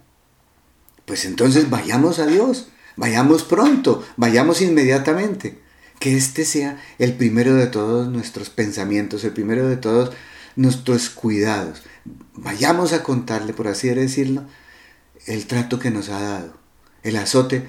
Pues 1.05 1.25
entonces 1.25 1.69
vayamos 1.69 2.19
a 2.19 2.27
Dios, 2.27 2.69
Vayamos 2.97 3.43
pronto, 3.43 4.03
vayamos 4.17 4.61
inmediatamente. 4.61 5.59
Que 5.99 6.17
este 6.17 6.45
sea 6.45 6.79
el 6.99 7.13
primero 7.13 7.55
de 7.55 7.67
todos 7.67 8.07
nuestros 8.09 8.49
pensamientos, 8.49 9.23
el 9.23 9.31
primero 9.31 9.67
de 9.67 9.77
todos 9.77 10.11
nuestros 10.55 11.09
cuidados. 11.09 11.83
Vayamos 12.33 12.93
a 12.93 13.03
contarle, 13.03 13.53
por 13.53 13.67
así 13.67 13.89
decirlo, 13.89 14.43
el 15.25 15.45
trato 15.47 15.79
que 15.79 15.91
nos 15.91 16.09
ha 16.09 16.19
dado, 16.19 16.53
el 17.03 17.15
azote 17.17 17.67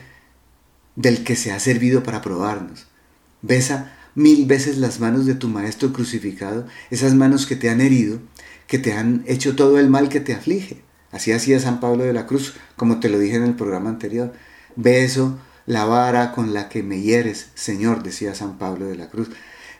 del 0.96 1.24
que 1.24 1.36
se 1.36 1.52
ha 1.52 1.60
servido 1.60 2.02
para 2.02 2.22
probarnos. 2.22 2.86
Besa 3.42 3.94
mil 4.14 4.46
veces 4.46 4.78
las 4.78 4.98
manos 4.98 5.26
de 5.26 5.34
tu 5.34 5.48
Maestro 5.48 5.92
crucificado, 5.92 6.66
esas 6.90 7.14
manos 7.14 7.46
que 7.46 7.56
te 7.56 7.70
han 7.70 7.80
herido, 7.80 8.18
que 8.66 8.78
te 8.78 8.92
han 8.92 9.22
hecho 9.26 9.54
todo 9.54 9.78
el 9.78 9.88
mal 9.88 10.08
que 10.08 10.20
te 10.20 10.34
aflige. 10.34 10.82
Así 11.12 11.32
hacía 11.32 11.60
San 11.60 11.80
Pablo 11.80 12.04
de 12.04 12.12
la 12.12 12.26
Cruz, 12.26 12.54
como 12.76 13.00
te 13.00 13.08
lo 13.08 13.18
dije 13.18 13.36
en 13.36 13.44
el 13.44 13.54
programa 13.54 13.90
anterior. 13.90 14.32
Beso 14.76 15.38
la 15.66 15.84
vara 15.84 16.32
con 16.32 16.52
la 16.52 16.68
que 16.68 16.82
me 16.82 17.00
hieres, 17.00 17.48
Señor, 17.54 18.02
decía 18.02 18.34
San 18.34 18.58
Pablo 18.58 18.86
de 18.86 18.96
la 18.96 19.08
Cruz. 19.08 19.30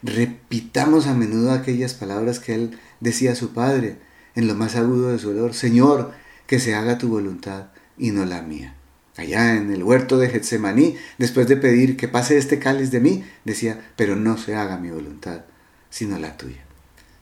Repitamos 0.03 1.07
a 1.07 1.15
menudo 1.15 1.51
aquellas 1.51 1.95
palabras 1.95 2.39
que 2.39 2.55
él 2.55 2.79
decía 3.01 3.33
a 3.33 3.37
su 3.37 3.53
Padre 3.53 3.99
en 4.35 4.47
lo 4.47 4.55
más 4.55 4.77
agudo 4.77 5.11
de 5.11 5.19
su 5.19 5.33
dolor. 5.33 5.55
Señor, 5.55 6.13
que 6.49 6.59
se 6.59 6.75
haga 6.75 6.99
tu 6.99 7.09
voluntad 7.09 7.67
y 7.97 8.11
no 8.11 8.25
la 8.25 8.43
mía. 8.43 8.75
Allá 9.17 9.55
en 9.55 9.71
el 9.71 9.83
huerto 9.83 10.17
de 10.17 10.31
Getsemaní, 10.31 10.97
después 11.19 11.47
de 11.47 11.57
pedir 11.57 11.97
que 11.97 12.09
pase 12.09 12.39
este 12.39 12.59
cáliz 12.59 12.91
de 12.91 13.01
mí, 13.01 13.25
decía, 13.45 13.93
pero 13.97 14.17
no 14.17 14.39
se 14.39 14.55
haga 14.55 14.79
mi 14.79 14.91
voluntad, 14.91 15.45
sino 15.91 16.19
la 16.19 16.37
tuya. 16.37 16.65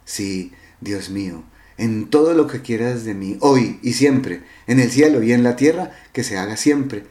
Sí, 0.04 0.52
Dios 0.80 1.10
mío, 1.10 1.42
en 1.76 2.08
todo 2.08 2.34
lo 2.34 2.46
que 2.46 2.62
quieras 2.62 3.04
de 3.04 3.14
mí, 3.14 3.36
hoy 3.40 3.80
y 3.82 3.94
siempre, 3.94 4.42
en 4.68 4.78
el 4.78 4.90
cielo 4.90 5.22
y 5.22 5.32
en 5.32 5.42
la 5.42 5.56
tierra, 5.56 5.90
que 6.12 6.22
se 6.22 6.38
haga 6.38 6.56
siempre 6.56 7.04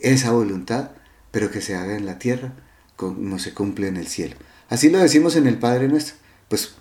esa 0.00 0.32
voluntad, 0.32 0.92
pero 1.30 1.50
que 1.50 1.60
se 1.60 1.74
haga 1.74 1.96
en 1.96 2.06
la 2.06 2.18
tierra 2.18 2.54
como 2.96 3.38
se 3.38 3.52
cumple 3.52 3.88
en 3.88 3.98
el 3.98 4.06
cielo. 4.06 4.36
Así 4.70 4.88
lo 4.88 4.98
decimos 4.98 5.36
en 5.36 5.46
el 5.46 5.58
Padre 5.58 5.88
nuestro. 5.88 6.16
Pues 6.48 6.76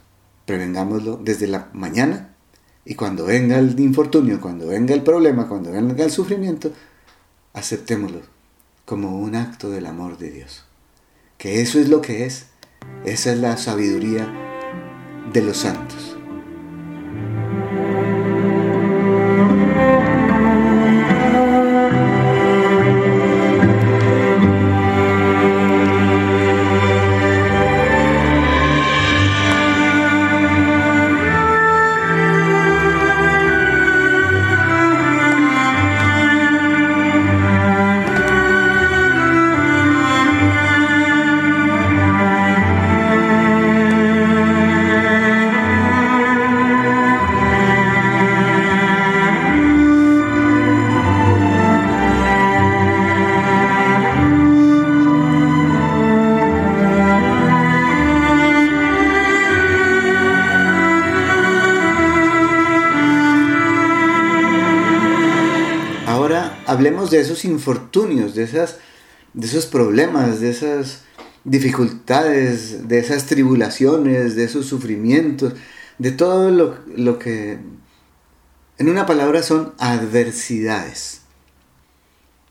prevengámoslo 0.46 1.18
desde 1.18 1.48
la 1.48 1.70
mañana 1.74 2.31
y 2.86 2.96
cuando 2.96 3.26
venga 3.26 3.60
el 3.60 3.80
infortunio, 3.80 4.42
cuando 4.42 4.68
venga 4.68 4.94
el 4.94 5.04
problema, 5.04 5.48
cuando 5.48 5.72
venga 5.72 6.04
el 6.04 6.12
sufrimiento, 6.12 6.72
aceptémoslo 7.54 8.22
como 8.86 9.20
un 9.20 9.36
acto 9.36 9.70
del 9.70 9.86
amor 9.86 10.18
de 10.18 10.32
Dios. 10.32 10.66
Que 11.38 11.62
eso 11.62 11.80
es 11.80 11.90
lo 11.90 12.02
que 12.02 12.26
es. 12.26 12.48
Esa 13.06 13.32
es 13.32 13.40
la 13.40 13.58
sabiduría 13.58 14.28
de 15.32 15.42
los 15.42 15.58
santos. 15.58 16.11
De 67.12 67.20
esos 67.20 67.46
infortunios, 67.46 68.34
de, 68.36 68.44
esas, 68.44 68.78
de 69.34 69.46
esos 69.46 69.66
problemas, 69.66 70.40
de 70.40 70.50
esas 70.50 71.04
dificultades, 71.44 72.88
de 72.88 73.00
esas 73.00 73.26
tribulaciones, 73.26 74.36
de 74.36 74.44
esos 74.44 74.66
sufrimientos, 74.66 75.54
de 75.98 76.12
todo 76.12 76.50
lo, 76.50 76.78
lo 76.96 77.20
que, 77.20 77.60
en 78.78 78.90
una 78.90 79.06
palabra, 79.06 79.44
son 79.44 79.74
adversidades. 79.78 81.22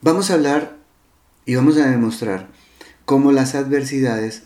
Vamos 0.03 0.31
a 0.31 0.35
hablar 0.35 0.79
y 1.47 1.57
vamos 1.57 1.77
a 1.77 1.91
demostrar 1.91 2.49
cómo 3.05 3.33
las 3.33 3.55
adversidades 3.55 4.45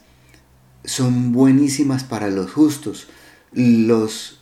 son 0.84 1.32
buenísimas 1.32 2.04
para 2.04 2.28
los 2.28 2.50
justos, 2.50 3.08
los 3.52 4.40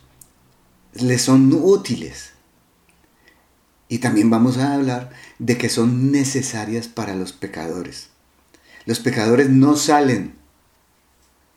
les 0.93 1.21
son 1.21 1.51
útiles. 1.53 2.32
Y 3.93 3.99
también 3.99 4.31
vamos 4.31 4.57
a 4.57 4.73
hablar 4.73 5.11
de 5.37 5.55
que 5.55 5.69
son 5.69 6.11
necesarias 6.11 6.87
para 6.87 7.13
los 7.13 7.31
pecadores. 7.31 8.09
Los 8.87 8.99
pecadores 8.99 9.51
no 9.51 9.75
salen 9.75 10.33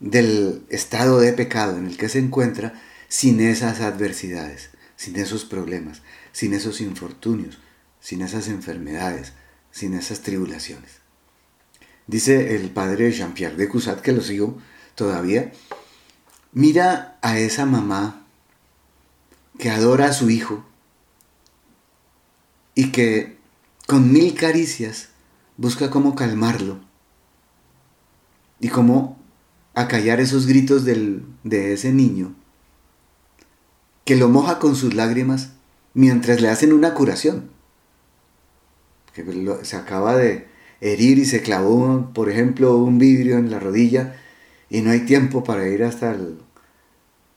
del 0.01 0.63
estado 0.69 1.19
de 1.19 1.33
pecado 1.33 1.79
en 1.79 1.87
el 1.87 1.97
que 1.97 2.11
se 2.11 2.19
encuentra 2.19 2.75
sin 3.09 3.41
esas 3.41 3.81
adversidades, 3.81 4.69
sin 4.97 5.17
esos 5.17 5.47
problemas, 5.47 6.03
sin 6.33 6.53
esos 6.53 6.83
infortunios, 6.83 7.59
sin 8.01 8.21
esas 8.21 8.49
enfermedades, 8.49 9.33
sin 9.71 9.95
esas 9.95 10.21
tribulaciones. 10.21 10.91
Dice 12.07 12.55
el 12.55 12.69
padre 12.69 13.13
Jean-Pierre 13.13 13.57
de 13.57 13.67
Cusat, 13.67 14.03
que 14.03 14.13
lo 14.13 14.21
sigo 14.21 14.59
todavía, 14.95 15.53
mira 16.53 17.17
a 17.23 17.39
esa 17.39 17.65
mamá 17.65 18.27
que 19.59 19.71
adora 19.71 20.09
a 20.09 20.13
su 20.13 20.29
hijo, 20.29 20.67
y 22.77 22.93
que 22.93 23.37
con 23.89 24.13
mil 24.13 24.35
caricias 24.35 25.09
busca 25.57 25.91
cómo 25.91 26.15
calmarlo 26.15 26.79
y 28.61 28.69
cómo 28.69 29.19
acallar 29.75 30.21
esos 30.21 30.47
gritos 30.47 30.85
de 30.85 31.73
ese 31.73 31.93
niño 31.93 32.37
que 34.07 34.15
lo 34.15 34.29
moja 34.29 34.61
con 34.61 34.77
sus 34.77 34.95
lágrimas 34.95 35.51
mientras 35.93 36.41
le 36.41 36.49
hacen 36.49 36.73
una 36.73 36.95
curación. 36.95 37.51
Que 39.13 39.25
se 39.63 39.77
acaba 39.77 40.17
de 40.17 40.47
herir 40.81 41.19
y 41.19 41.25
se 41.25 41.43
clavó, 41.43 42.13
por 42.15 42.31
ejemplo, 42.31 42.77
un 42.77 42.99
vidrio 42.99 43.37
en 43.37 43.51
la 43.51 43.59
rodilla 43.59 44.15
y 44.71 44.83
no 44.83 44.93
hay 44.93 45.01
tiempo 45.01 45.43
para 45.43 45.69
ir 45.69 45.83
hasta 45.83 46.13
el, 46.13 46.39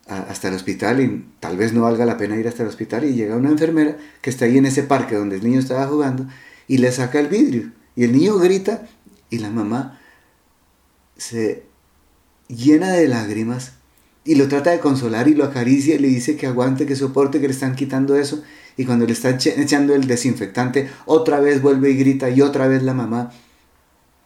hasta 0.09 0.47
el 0.47 0.55
hospital 0.55 1.01
y 1.01 1.25
tal 1.39 1.55
vez 1.55 1.71
no 1.71 1.81
valga 1.81 2.05
la 2.05 2.17
pena 2.17 2.35
ir 2.35 2.47
hasta 2.47 2.63
el 2.63 2.69
hospital 2.69 3.05
y 3.05 3.13
llega 3.13 3.35
una 3.35 3.49
enfermera 3.49 3.95
que 4.21 4.31
está 4.31 4.45
ahí 4.45 4.57
en 4.57 4.65
ese 4.65 4.83
parque 4.83 5.15
donde 5.15 5.35
el 5.35 5.43
niño 5.43 5.59
estaba 5.59 5.85
jugando 5.85 6.27
y 6.67 6.79
le 6.79 6.91
saca 6.91 7.19
el 7.19 7.27
vidrio 7.27 7.71
y 7.95 8.05
el 8.05 8.11
niño 8.11 8.37
grita 8.37 8.87
y 9.29 9.37
la 9.37 9.51
mamá 9.51 9.99
se 11.15 11.63
llena 12.47 12.91
de 12.93 13.07
lágrimas 13.07 13.73
y 14.23 14.35
lo 14.35 14.47
trata 14.47 14.71
de 14.71 14.79
consolar 14.79 15.27
y 15.27 15.35
lo 15.35 15.43
acaricia 15.43 15.95
y 15.95 15.99
le 15.99 16.07
dice 16.07 16.35
que 16.35 16.47
aguante, 16.47 16.87
que 16.87 16.95
soporte, 16.95 17.39
que 17.39 17.47
le 17.47 17.53
están 17.53 17.75
quitando 17.75 18.15
eso 18.15 18.43
y 18.77 18.85
cuando 18.85 19.05
le 19.05 19.13
están 19.13 19.37
echando 19.57 19.93
el 19.93 20.07
desinfectante 20.07 20.89
otra 21.05 21.39
vez 21.39 21.61
vuelve 21.61 21.91
y 21.91 21.97
grita 21.97 22.29
y 22.29 22.41
otra 22.41 22.67
vez 22.67 22.81
la 22.81 22.95
mamá 22.95 23.31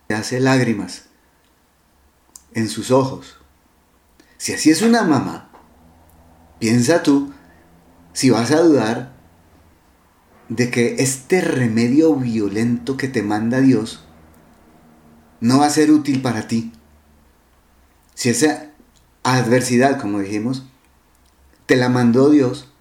le 0.08 0.16
hace 0.16 0.40
lágrimas 0.40 1.06
en 2.54 2.70
sus 2.70 2.92
ojos. 2.92 3.38
Si 4.38 4.54
así 4.54 4.70
es 4.70 4.82
una 4.82 5.04
mamá, 5.04 5.53
Piensa 6.60 7.04
tú 7.04 7.32
si 8.14 8.30
vas 8.30 8.52
a 8.52 8.62
dudar 8.62 9.14
de 10.50 10.70
que 10.70 10.96
este 11.00 11.42
remedio 11.42 12.16
violento 12.16 12.98
que 12.98 13.08
te 13.08 13.24
manda 13.24 13.60
Dios 13.60 14.06
no 15.40 15.60
va 15.60 15.66
a 15.66 15.72
ser 15.72 15.92
útil 15.92 16.22
para 16.22 16.48
ti. 16.48 16.72
Si 18.14 18.30
esa 18.30 18.72
adversidad, 19.24 20.00
como 20.00 20.20
dijimos, 20.20 20.66
te 21.66 21.76
la 21.76 21.90
mandó 21.90 22.30
Dios, 22.30 22.72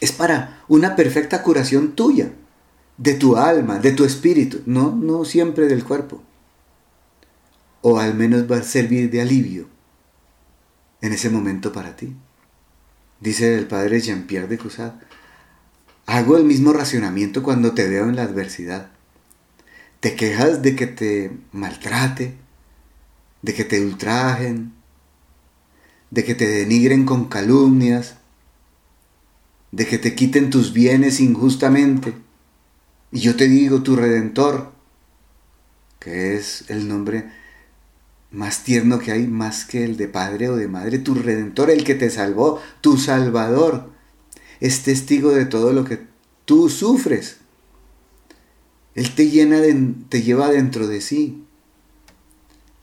es 0.00 0.12
para 0.12 0.62
una 0.68 0.96
perfecta 0.96 1.42
curación 1.42 1.92
tuya, 1.92 2.32
de 2.98 3.14
tu 3.14 3.36
alma, 3.36 3.78
de 3.78 3.92
tu 3.92 4.04
espíritu, 4.04 4.62
no, 4.66 4.94
no 4.94 5.24
siempre 5.24 5.66
del 5.66 5.84
cuerpo. 5.84 6.22
O 7.82 7.98
al 7.98 8.14
menos 8.14 8.50
va 8.50 8.58
a 8.58 8.62
servir 8.62 9.10
de 9.10 9.20
alivio 9.20 9.68
en 11.00 11.12
ese 11.12 11.30
momento 11.30 11.72
para 11.72 11.94
ti. 11.94 12.16
Dice 13.20 13.56
el 13.56 13.66
padre 13.66 14.00
Jean-Pierre 14.00 14.46
de 14.46 14.58
Cusat, 14.58 14.94
hago 16.06 16.36
el 16.36 16.44
mismo 16.44 16.72
racionamiento 16.72 17.42
cuando 17.42 17.72
te 17.72 17.88
veo 17.88 18.08
en 18.08 18.16
la 18.16 18.22
adversidad. 18.22 18.90
Te 20.00 20.14
quejas 20.14 20.62
de 20.62 20.76
que 20.76 20.86
te 20.86 21.30
maltrate, 21.52 22.34
de 23.42 23.54
que 23.54 23.64
te 23.64 23.80
ultrajen, 23.84 24.72
de 26.10 26.24
que 26.24 26.34
te 26.34 26.46
denigren 26.46 27.04
con 27.06 27.28
calumnias, 27.28 28.16
de 29.72 29.86
que 29.86 29.98
te 29.98 30.14
quiten 30.14 30.50
tus 30.50 30.72
bienes 30.72 31.20
injustamente. 31.20 32.14
Y 33.12 33.20
yo 33.20 33.36
te 33.36 33.48
digo, 33.48 33.82
tu 33.82 33.96
redentor, 33.96 34.72
que 35.98 36.36
es 36.36 36.64
el 36.68 36.86
nombre 36.88 37.30
más 38.36 38.64
tierno 38.64 38.98
que 38.98 39.12
hay, 39.12 39.26
más 39.26 39.64
que 39.64 39.82
el 39.84 39.96
de 39.96 40.08
padre 40.08 40.50
o 40.50 40.56
de 40.56 40.68
madre, 40.68 40.98
tu 40.98 41.14
redentor, 41.14 41.70
el 41.70 41.84
que 41.84 41.94
te 41.94 42.10
salvó, 42.10 42.60
tu 42.82 42.98
salvador, 42.98 43.90
es 44.60 44.82
testigo 44.82 45.32
de 45.32 45.46
todo 45.46 45.72
lo 45.72 45.84
que 45.84 46.06
tú 46.44 46.68
sufres. 46.68 47.38
Él 48.94 49.14
te 49.14 49.30
llena, 49.30 49.60
te 50.10 50.22
lleva 50.22 50.50
dentro 50.50 50.86
de 50.86 51.00
sí. 51.00 51.44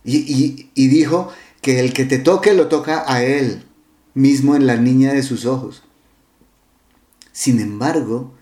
Y, 0.04 0.70
y 0.74 0.88
dijo 0.88 1.32
que 1.62 1.80
el 1.80 1.94
que 1.94 2.06
te 2.06 2.18
toque 2.18 2.54
lo 2.54 2.68
toca 2.68 3.04
a 3.08 3.24
Él, 3.24 3.63
mismo 4.16 4.56
en 4.56 4.66
la 4.68 4.78
niña 4.78 5.13
de 5.13 5.24
sus 5.24 5.46
ojos. 5.46 5.84
Sin 7.32 7.60
embargo, 7.60 8.34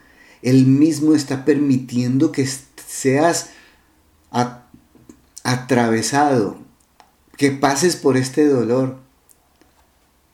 Él 0.42 0.66
mismo 0.66 1.14
está 1.14 1.44
permitiendo 1.46 2.32
que 2.32 2.48
seas 2.88 3.50
atravesado, 5.44 6.71
que 7.42 7.52
pases 7.52 7.96
por 7.96 8.18
este 8.18 8.48
dolor, 8.48 9.00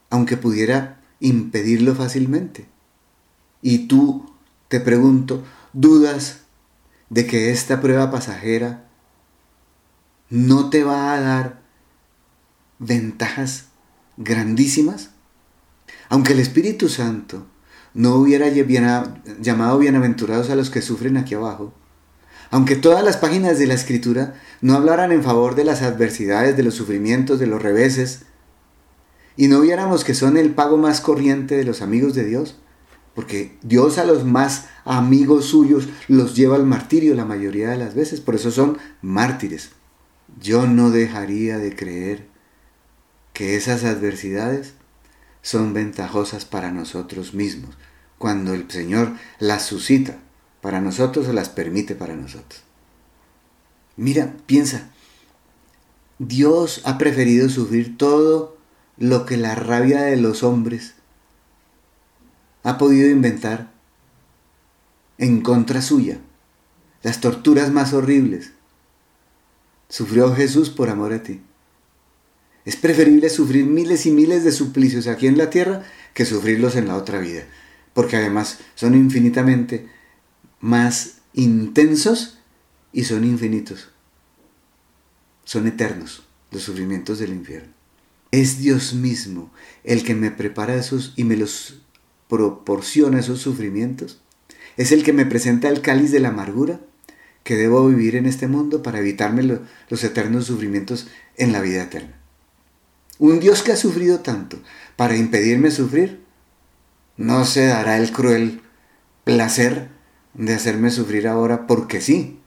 aunque 0.09 0.35
pudiera 0.35 0.99
impedirlo 1.21 1.95
fácilmente. 1.95 2.67
Y 3.61 3.87
tú, 3.87 4.29
te 4.67 4.81
pregunto, 4.81 5.41
¿dudas 5.71 6.41
de 7.09 7.25
que 7.25 7.51
esta 7.51 7.79
prueba 7.79 8.11
pasajera 8.11 8.89
no 10.29 10.69
te 10.69 10.83
va 10.83 11.13
a 11.13 11.21
dar 11.21 11.61
ventajas 12.77 13.67
grandísimas? 14.17 15.11
Aunque 16.09 16.33
el 16.33 16.41
Espíritu 16.41 16.89
Santo 16.89 17.47
no 17.93 18.15
hubiera 18.15 18.49
llamado 18.49 19.79
bienaventurados 19.79 20.49
a 20.49 20.55
los 20.55 20.69
que 20.69 20.81
sufren 20.81 21.15
aquí 21.15 21.35
abajo, 21.35 21.73
aunque 22.49 22.75
todas 22.75 23.03
las 23.03 23.17
páginas 23.17 23.59
de 23.59 23.67
la 23.67 23.73
Escritura 23.73 24.35
no 24.61 24.75
hablaran 24.75 25.11
en 25.11 25.23
favor 25.23 25.55
de 25.55 25.63
las 25.63 25.81
adversidades, 25.81 26.55
de 26.55 26.63
los 26.63 26.75
sufrimientos, 26.75 27.39
de 27.39 27.47
los 27.47 27.61
reveses, 27.61 28.23
y 29.35 29.47
no 29.47 29.61
viéramos 29.61 30.03
que 30.03 30.15
son 30.15 30.37
el 30.37 30.53
pago 30.53 30.77
más 30.77 31.01
corriente 31.01 31.55
de 31.55 31.63
los 31.63 31.81
amigos 31.81 32.15
de 32.15 32.25
Dios, 32.25 32.57
porque 33.13 33.57
Dios 33.61 33.97
a 33.97 34.05
los 34.05 34.25
más 34.25 34.67
amigos 34.85 35.45
suyos 35.45 35.87
los 36.07 36.35
lleva 36.35 36.55
al 36.55 36.65
martirio 36.65 37.15
la 37.15 37.25
mayoría 37.25 37.69
de 37.69 37.77
las 37.77 37.95
veces, 37.95 38.21
por 38.21 38.35
eso 38.35 38.51
son 38.51 38.77
mártires. 39.01 39.71
Yo 40.41 40.67
no 40.67 40.91
dejaría 40.91 41.57
de 41.57 41.75
creer 41.75 42.27
que 43.33 43.55
esas 43.55 43.83
adversidades 43.83 44.73
son 45.41 45.73
ventajosas 45.73 46.45
para 46.45 46.71
nosotros 46.71 47.33
mismos, 47.33 47.77
cuando 48.17 48.53
el 48.53 48.69
Señor 48.69 49.13
las 49.39 49.63
suscita 49.63 50.17
para 50.67 50.81
nosotros 50.81 51.25
o 51.29 51.31
las 51.31 51.47
permite 51.47 51.95
para 51.95 52.13
nosotros. 52.17 52.61
Mira, 53.95 54.33
piensa, 54.47 54.89
Dios 56.19 56.81
ha 56.83 56.97
preferido 56.97 57.47
sufrir 57.47 57.97
todo 57.97 58.57
lo 58.97 59.25
que 59.25 59.37
la 59.37 59.55
rabia 59.55 60.01
de 60.01 60.17
los 60.17 60.43
hombres 60.43 60.95
ha 62.63 62.77
podido 62.77 63.09
inventar 63.09 63.71
en 65.17 65.39
contra 65.39 65.81
suya, 65.81 66.19
las 67.01 67.21
torturas 67.21 67.71
más 67.71 67.93
horribles. 67.93 68.51
Sufrió 69.87 70.35
Jesús 70.35 70.69
por 70.69 70.89
amor 70.89 71.13
a 71.13 71.23
ti. 71.23 71.39
Es 72.65 72.75
preferible 72.75 73.29
sufrir 73.29 73.63
miles 73.63 74.05
y 74.05 74.11
miles 74.11 74.43
de 74.43 74.51
suplicios 74.51 75.07
aquí 75.07 75.27
en 75.27 75.37
la 75.37 75.49
tierra 75.49 75.83
que 76.13 76.25
sufrirlos 76.25 76.75
en 76.75 76.89
la 76.89 76.97
otra 76.97 77.19
vida, 77.19 77.43
porque 77.93 78.17
además 78.17 78.59
son 78.75 78.95
infinitamente 78.95 79.95
más 80.59 81.19
intensos 81.33 82.39
y 82.91 83.03
son 83.03 83.23
infinitos. 83.23 83.89
Son 85.43 85.67
eternos 85.67 86.23
los 86.51 86.63
sufrimientos 86.63 87.19
del 87.19 87.31
infierno. 87.31 87.73
Es 88.31 88.59
Dios 88.59 88.93
mismo 88.93 89.51
el 89.83 90.03
que 90.03 90.15
me 90.15 90.31
prepara 90.31 90.75
esos 90.75 91.13
y 91.15 91.23
me 91.23 91.37
los 91.37 91.81
proporciona 92.27 93.19
esos 93.19 93.39
sufrimientos. 93.39 94.21
Es 94.75 94.91
el 94.91 95.03
que 95.03 95.13
me 95.13 95.25
presenta 95.25 95.69
el 95.69 95.81
cáliz 95.81 96.11
de 96.11 96.19
la 96.19 96.29
amargura 96.29 96.79
que 97.43 97.55
debo 97.55 97.87
vivir 97.87 98.15
en 98.17 98.25
este 98.25 98.47
mundo 98.47 98.83
para 98.83 98.99
evitarme 98.99 99.41
los 99.89 100.03
eternos 100.03 100.45
sufrimientos 100.45 101.07
en 101.37 101.53
la 101.53 101.61
vida 101.61 101.83
eterna. 101.83 102.19
Un 103.19 103.39
Dios 103.39 103.63
que 103.63 103.71
ha 103.71 103.77
sufrido 103.77 104.19
tanto 104.19 104.59
para 104.95 105.15
impedirme 105.15 105.71
sufrir, 105.71 106.21
no 107.15 107.45
se 107.45 107.65
dará 107.65 107.97
el 107.97 108.11
cruel 108.11 108.61
placer 109.23 109.89
de 110.33 110.53
hacerme 110.53 110.91
sufrir 110.91 111.27
ahora 111.27 111.67
porque 111.67 112.01
sí. 112.01 112.39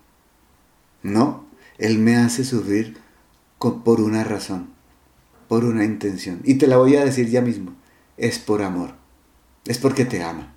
No, 1.02 1.46
Él 1.78 1.98
me 1.98 2.16
hace 2.16 2.44
sufrir 2.44 2.96
por 3.58 4.00
una 4.00 4.24
razón, 4.24 4.70
por 5.48 5.64
una 5.64 5.84
intención. 5.84 6.40
Y 6.44 6.54
te 6.54 6.66
la 6.66 6.76
voy 6.76 6.96
a 6.96 7.04
decir 7.04 7.28
ya 7.28 7.42
mismo, 7.42 7.74
es 8.16 8.38
por 8.38 8.62
amor, 8.62 8.94
es 9.66 9.78
porque 9.78 10.04
te 10.04 10.22
ama, 10.22 10.54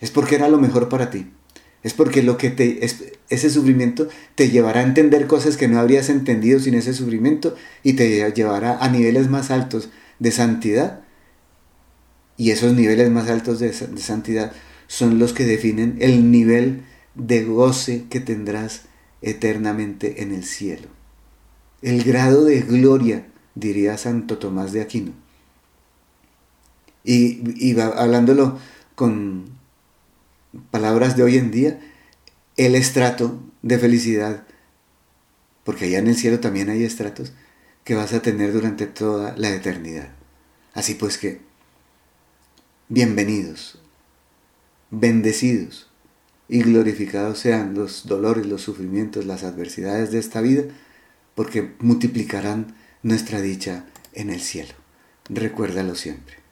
es 0.00 0.10
porque 0.10 0.34
era 0.34 0.48
lo 0.48 0.58
mejor 0.58 0.88
para 0.88 1.10
ti, 1.10 1.30
es 1.82 1.94
porque 1.94 2.22
lo 2.22 2.36
que 2.36 2.50
te, 2.50 2.84
ese 2.84 3.50
sufrimiento 3.50 4.08
te 4.34 4.50
llevará 4.50 4.80
a 4.80 4.84
entender 4.84 5.26
cosas 5.26 5.56
que 5.56 5.68
no 5.68 5.78
habrías 5.78 6.08
entendido 6.08 6.58
sin 6.58 6.74
ese 6.74 6.94
sufrimiento 6.94 7.54
y 7.82 7.92
te 7.92 8.32
llevará 8.32 8.78
a 8.78 8.88
niveles 8.88 9.28
más 9.28 9.50
altos 9.50 9.90
de 10.18 10.30
santidad. 10.30 11.00
Y 12.36 12.50
esos 12.50 12.72
niveles 12.72 13.10
más 13.10 13.30
altos 13.30 13.60
de, 13.60 13.70
de 13.70 14.00
santidad 14.00 14.52
son 14.86 15.18
los 15.18 15.32
que 15.32 15.44
definen 15.44 15.96
el 16.00 16.30
nivel 16.30 16.84
de 17.14 17.44
goce 17.44 18.04
que 18.10 18.20
tendrás 18.20 18.82
eternamente 19.22 20.22
en 20.22 20.32
el 20.32 20.44
cielo. 20.44 20.88
El 21.82 22.02
grado 22.02 22.44
de 22.44 22.60
gloria, 22.60 23.26
diría 23.54 23.98
Santo 23.98 24.38
Tomás 24.38 24.72
de 24.72 24.80
Aquino. 24.80 25.12
Y, 27.04 27.78
hablándolo 27.78 28.58
con 28.94 29.50
palabras 30.70 31.16
de 31.16 31.22
hoy 31.22 31.36
en 31.36 31.50
día, 31.50 31.80
el 32.56 32.74
estrato 32.74 33.42
de 33.62 33.78
felicidad, 33.78 34.44
porque 35.64 35.86
allá 35.86 35.98
en 35.98 36.08
el 36.08 36.16
cielo 36.16 36.40
también 36.40 36.70
hay 36.70 36.84
estratos 36.84 37.32
que 37.84 37.94
vas 37.94 38.12
a 38.14 38.22
tener 38.22 38.52
durante 38.52 38.86
toda 38.86 39.34
la 39.36 39.50
eternidad. 39.50 40.08
Así 40.72 40.94
pues 40.94 41.18
que, 41.18 41.40
bienvenidos 42.88 43.83
bendecidos 44.90 45.90
y 46.48 46.62
glorificados 46.62 47.38
sean 47.38 47.74
los 47.74 48.06
dolores, 48.06 48.46
los 48.46 48.62
sufrimientos, 48.62 49.26
las 49.26 49.42
adversidades 49.42 50.10
de 50.10 50.18
esta 50.18 50.40
vida, 50.40 50.64
porque 51.34 51.74
multiplicarán 51.80 52.74
nuestra 53.02 53.40
dicha 53.40 53.86
en 54.12 54.30
el 54.30 54.40
cielo. 54.40 54.74
Recuérdalo 55.28 55.94
siempre. 55.94 56.43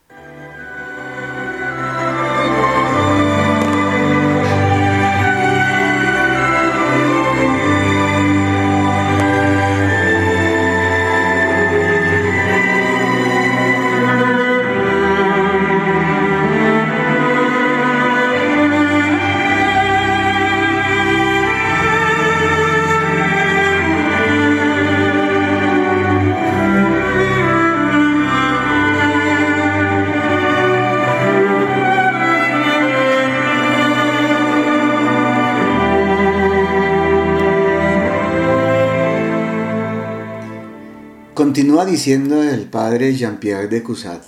Continúa 41.53 41.85
diciendo 41.85 42.41
el 42.41 42.67
padre 42.67 43.13
Jean-Pierre 43.13 43.67
de 43.67 43.83
Cusat, 43.83 44.23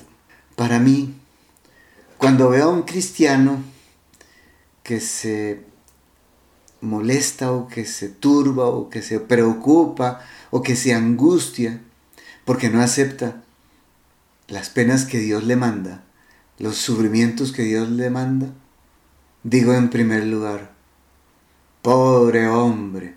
para 0.56 0.78
mí, 0.78 1.16
cuando 2.20 2.52
veo 2.52 2.70
a 2.70 2.72
un 2.72 2.84
cristiano 2.84 3.64
que 4.84 5.00
se 5.00 5.64
molesta 6.82 7.52
o 7.52 7.68
que 7.68 7.86
se 7.86 8.10
turba 8.10 8.68
o 8.68 8.92
que 8.92 9.02
se 9.02 9.20
preocupa 9.20 10.22
o 10.52 10.62
que 10.62 10.76
se 10.76 10.94
angustia 10.94 11.82
porque 12.46 12.70
no 12.70 12.80
acepta 12.80 13.42
las 14.48 14.70
penas 14.70 15.06
que 15.06 15.18
Dios 15.18 15.46
le 15.46 15.56
manda, 15.56 16.04
los 16.60 16.78
sufrimientos 16.78 17.52
que 17.52 17.64
Dios 17.64 17.90
le 17.90 18.12
manda, 18.12 18.54
digo 19.42 19.74
en 19.74 19.90
primer 19.90 20.26
lugar, 20.26 20.76
pobre 21.82 22.48
hombre, 22.48 23.16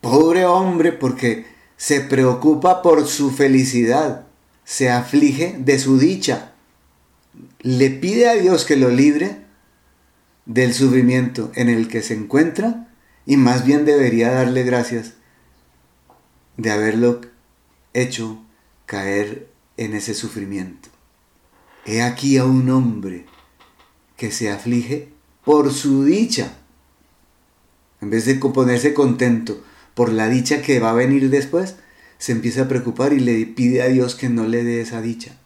pobre 0.00 0.46
hombre 0.46 0.92
porque 0.92 1.51
se 1.82 2.00
preocupa 2.00 2.80
por 2.80 3.08
su 3.08 3.32
felicidad, 3.32 4.24
se 4.64 4.88
aflige 4.88 5.56
de 5.58 5.80
su 5.80 5.98
dicha, 5.98 6.52
le 7.58 7.90
pide 7.90 8.28
a 8.28 8.34
Dios 8.34 8.64
que 8.64 8.76
lo 8.76 8.88
libre 8.88 9.38
del 10.46 10.74
sufrimiento 10.74 11.50
en 11.56 11.68
el 11.68 11.88
que 11.88 12.00
se 12.00 12.14
encuentra 12.14 12.88
y 13.26 13.36
más 13.36 13.66
bien 13.66 13.84
debería 13.84 14.30
darle 14.30 14.62
gracias 14.62 15.14
de 16.56 16.70
haberlo 16.70 17.20
hecho 17.94 18.40
caer 18.86 19.48
en 19.76 19.94
ese 19.94 20.14
sufrimiento. 20.14 20.88
He 21.84 22.00
aquí 22.00 22.36
a 22.36 22.44
un 22.44 22.70
hombre 22.70 23.26
que 24.16 24.30
se 24.30 24.52
aflige 24.52 25.08
por 25.44 25.72
su 25.72 26.04
dicha. 26.04 26.58
En 28.00 28.10
vez 28.10 28.24
de 28.26 28.36
ponerse 28.36 28.94
contento 28.94 29.64
por 29.94 30.12
la 30.12 30.28
dicha 30.28 30.62
que 30.62 30.80
va 30.80 30.90
a 30.90 30.94
venir 30.94 31.30
después, 31.30 31.76
se 32.18 32.32
empieza 32.32 32.62
a 32.62 32.68
preocupar 32.68 33.12
y 33.12 33.20
le 33.20 33.46
pide 33.46 33.82
a 33.82 33.88
Dios 33.88 34.14
que 34.14 34.28
no 34.28 34.46
le 34.46 34.64
dé 34.64 34.80
esa 34.80 35.00
dicha. 35.00 35.36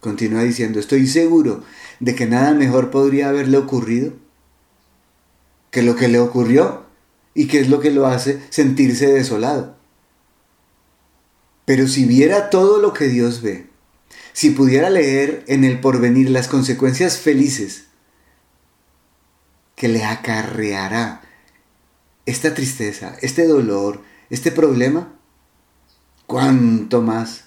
Continúa 0.00 0.42
diciendo, 0.42 0.80
estoy 0.80 1.06
seguro 1.06 1.62
de 2.00 2.14
que 2.14 2.26
nada 2.26 2.54
mejor 2.54 2.90
podría 2.90 3.28
haberle 3.28 3.58
ocurrido 3.58 4.14
que 5.70 5.82
lo 5.82 5.94
que 5.94 6.08
le 6.08 6.18
ocurrió 6.18 6.86
y 7.34 7.46
que 7.46 7.60
es 7.60 7.68
lo 7.68 7.80
que 7.80 7.90
lo 7.90 8.06
hace 8.06 8.40
sentirse 8.50 9.06
desolado. 9.06 9.76
Pero 11.64 11.86
si 11.86 12.04
viera 12.04 12.50
todo 12.50 12.80
lo 12.80 12.92
que 12.92 13.06
Dios 13.06 13.42
ve, 13.42 13.66
si 14.32 14.50
pudiera 14.50 14.90
leer 14.90 15.44
en 15.46 15.64
el 15.64 15.80
porvenir 15.80 16.30
las 16.30 16.48
consecuencias 16.48 17.18
felices 17.18 17.84
que 19.76 19.88
le 19.88 20.04
acarreará 20.04 21.22
esta 22.26 22.54
tristeza, 22.54 23.16
este 23.22 23.46
dolor, 23.46 24.02
este 24.30 24.52
problema, 24.52 25.12
cuánto 26.26 27.02
más 27.02 27.44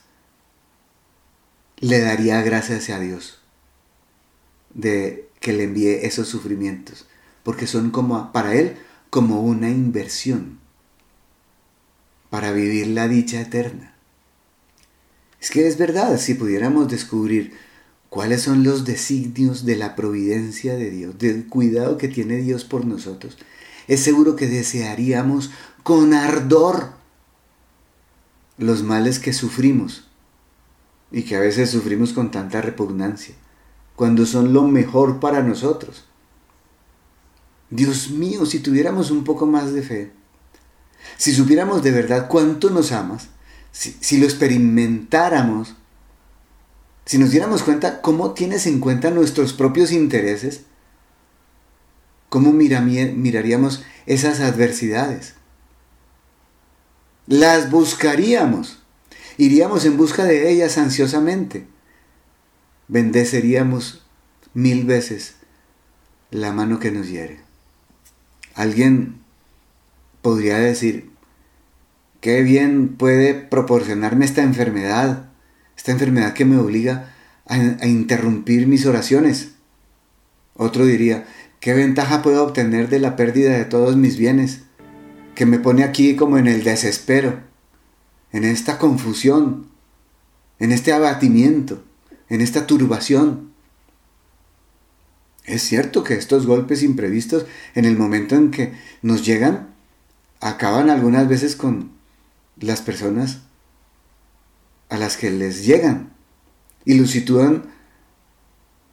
le 1.78 2.00
daría 2.00 2.42
gracias 2.42 2.90
a 2.90 3.00
Dios 3.00 3.40
de 4.74 5.30
que 5.40 5.54
le 5.54 5.64
envíe 5.64 6.06
esos 6.06 6.28
sufrimientos, 6.28 7.06
porque 7.44 7.68
son 7.68 7.92
como 7.92 8.32
para 8.32 8.56
él 8.56 8.78
como 9.10 9.42
una 9.42 9.70
inversión 9.70 10.60
para 12.30 12.52
vivir 12.52 12.88
la 12.88 13.08
dicha 13.08 13.42
eterna. 13.42 13.94
Es 15.40 15.52
que 15.52 15.68
es 15.68 15.78
verdad, 15.78 16.18
si 16.18 16.34
pudiéramos 16.34 16.88
descubrir 16.88 17.54
cuáles 18.10 18.42
son 18.42 18.64
los 18.64 18.86
designios 18.86 19.66
de 19.66 19.76
la 19.76 19.96
providencia 19.96 20.76
de 20.76 20.90
Dios, 20.90 21.18
del 21.20 21.48
cuidado 21.48 21.98
que 21.98 22.08
tiene 22.08 22.38
Dios 22.38 22.64
por 22.64 22.86
nosotros, 22.86 23.38
es 23.88 24.02
seguro 24.02 24.36
que 24.36 24.48
desearíamos 24.48 25.52
con 25.84 26.14
ardor 26.14 26.92
los 28.58 28.84
males 28.84 29.20
que 29.20 29.34
sufrimos 29.34 30.08
y 31.12 31.24
que 31.24 31.36
a 31.36 31.40
veces 31.40 31.70
sufrimos 31.70 32.14
con 32.14 32.32
tanta 32.32 32.62
repugnancia, 32.62 33.36
cuando 33.96 34.26
son 34.26 34.54
lo 34.54 34.64
mejor 34.64 35.20
para 35.20 35.44
nosotros. 35.44 36.06
Dios 37.70 38.10
mío, 38.10 38.46
si 38.46 38.60
tuviéramos 38.60 39.12
un 39.12 39.24
poco 39.24 39.46
más 39.46 39.74
de 39.74 39.84
fe, 39.84 40.12
si 41.18 41.34
supiéramos 41.34 41.84
de 41.84 41.92
verdad 41.92 42.28
cuánto 42.28 42.70
nos 42.70 42.92
amas, 42.92 43.30
si, 43.72 44.18
lo 44.18 44.26
experimentáramos, 44.26 45.76
si 47.06 47.18
nos 47.18 47.32
diéramos 47.32 47.64
cuenta 47.64 48.02
cómo 48.02 48.32
tienes 48.34 48.68
en 48.68 48.80
cuenta 48.80 49.10
nuestros 49.10 49.54
propios 49.54 49.92
intereses, 49.92 50.62
cómo 52.34 52.52
miraríamos 52.52 53.84
esas 54.08 54.40
adversidades. 54.40 55.36
Las 57.28 57.70
buscaríamos, 57.70 58.80
iríamos 59.38 59.86
en 59.86 59.98
busca 59.98 60.24
de 60.24 60.50
ellas 60.50 60.80
ansiosamente, 60.80 61.68
bendeceríamos 62.88 64.04
mil 64.56 64.84
veces 64.84 65.36
la 66.32 66.52
mano 66.52 66.80
que 66.80 66.90
nos 66.90 67.08
hiere. 67.08 67.40
Alguien 68.56 69.22
podría 70.24 70.58
decir, 70.58 71.12
qué 72.20 72.42
bien 72.42 72.96
puede 72.98 73.36
proporcionarme 73.36 74.26
esta 74.26 74.42
enfermedad, 74.42 75.30
esta 75.78 75.92
enfermedad 75.92 76.34
que 76.34 76.46
me 76.46 76.58
obliga 76.58 77.14
a, 77.46 77.86
interrumpir 77.86 78.66
mis 78.66 78.88
oraciones. 78.88 79.52
Otro 80.56 80.88
diría, 80.88 81.28
¿qué 81.64 81.74
ventaja 81.74 82.22
puedo 82.22 82.44
obtener 82.44 82.90
de 82.90 83.00
la 83.00 83.16
pérdida 83.16 83.58
de 83.58 83.64
todos 83.64 83.96
mis 83.96 84.18
bienes? 84.18 84.64
Que 85.34 85.46
me 85.46 85.60
pone 85.60 85.86
aquí 85.86 86.18
como 86.18 86.38
en 86.38 86.48
el 86.48 86.66
desespero, 86.66 87.40
en 88.34 88.44
esta 88.44 88.78
confusión, 88.78 89.70
en 90.60 90.74
este 90.74 90.92
abatimiento, 90.92 91.82
en 92.28 92.42
esta 92.42 92.68
turbación. 92.68 93.54
Es 95.46 95.62
cierto 95.62 96.04
que 96.04 96.16
estos 96.16 96.46
golpes 96.46 96.84
imprevistos, 96.84 97.46
en 97.76 97.86
el 97.86 97.98
momento 97.98 98.36
en 98.36 98.52
que 98.52 98.74
nos 99.02 99.26
llegan, 99.26 99.70
acaban 100.42 100.90
algunas 100.90 101.30
veces 101.30 101.56
con 101.56 101.92
las 102.60 102.82
personas 102.82 103.40
a 104.90 104.98
las 104.98 105.16
que 105.16 105.32
les 105.32 105.66
llegan 105.66 106.12
y 106.84 106.96
los 106.96 107.12
sitúan 107.12 107.73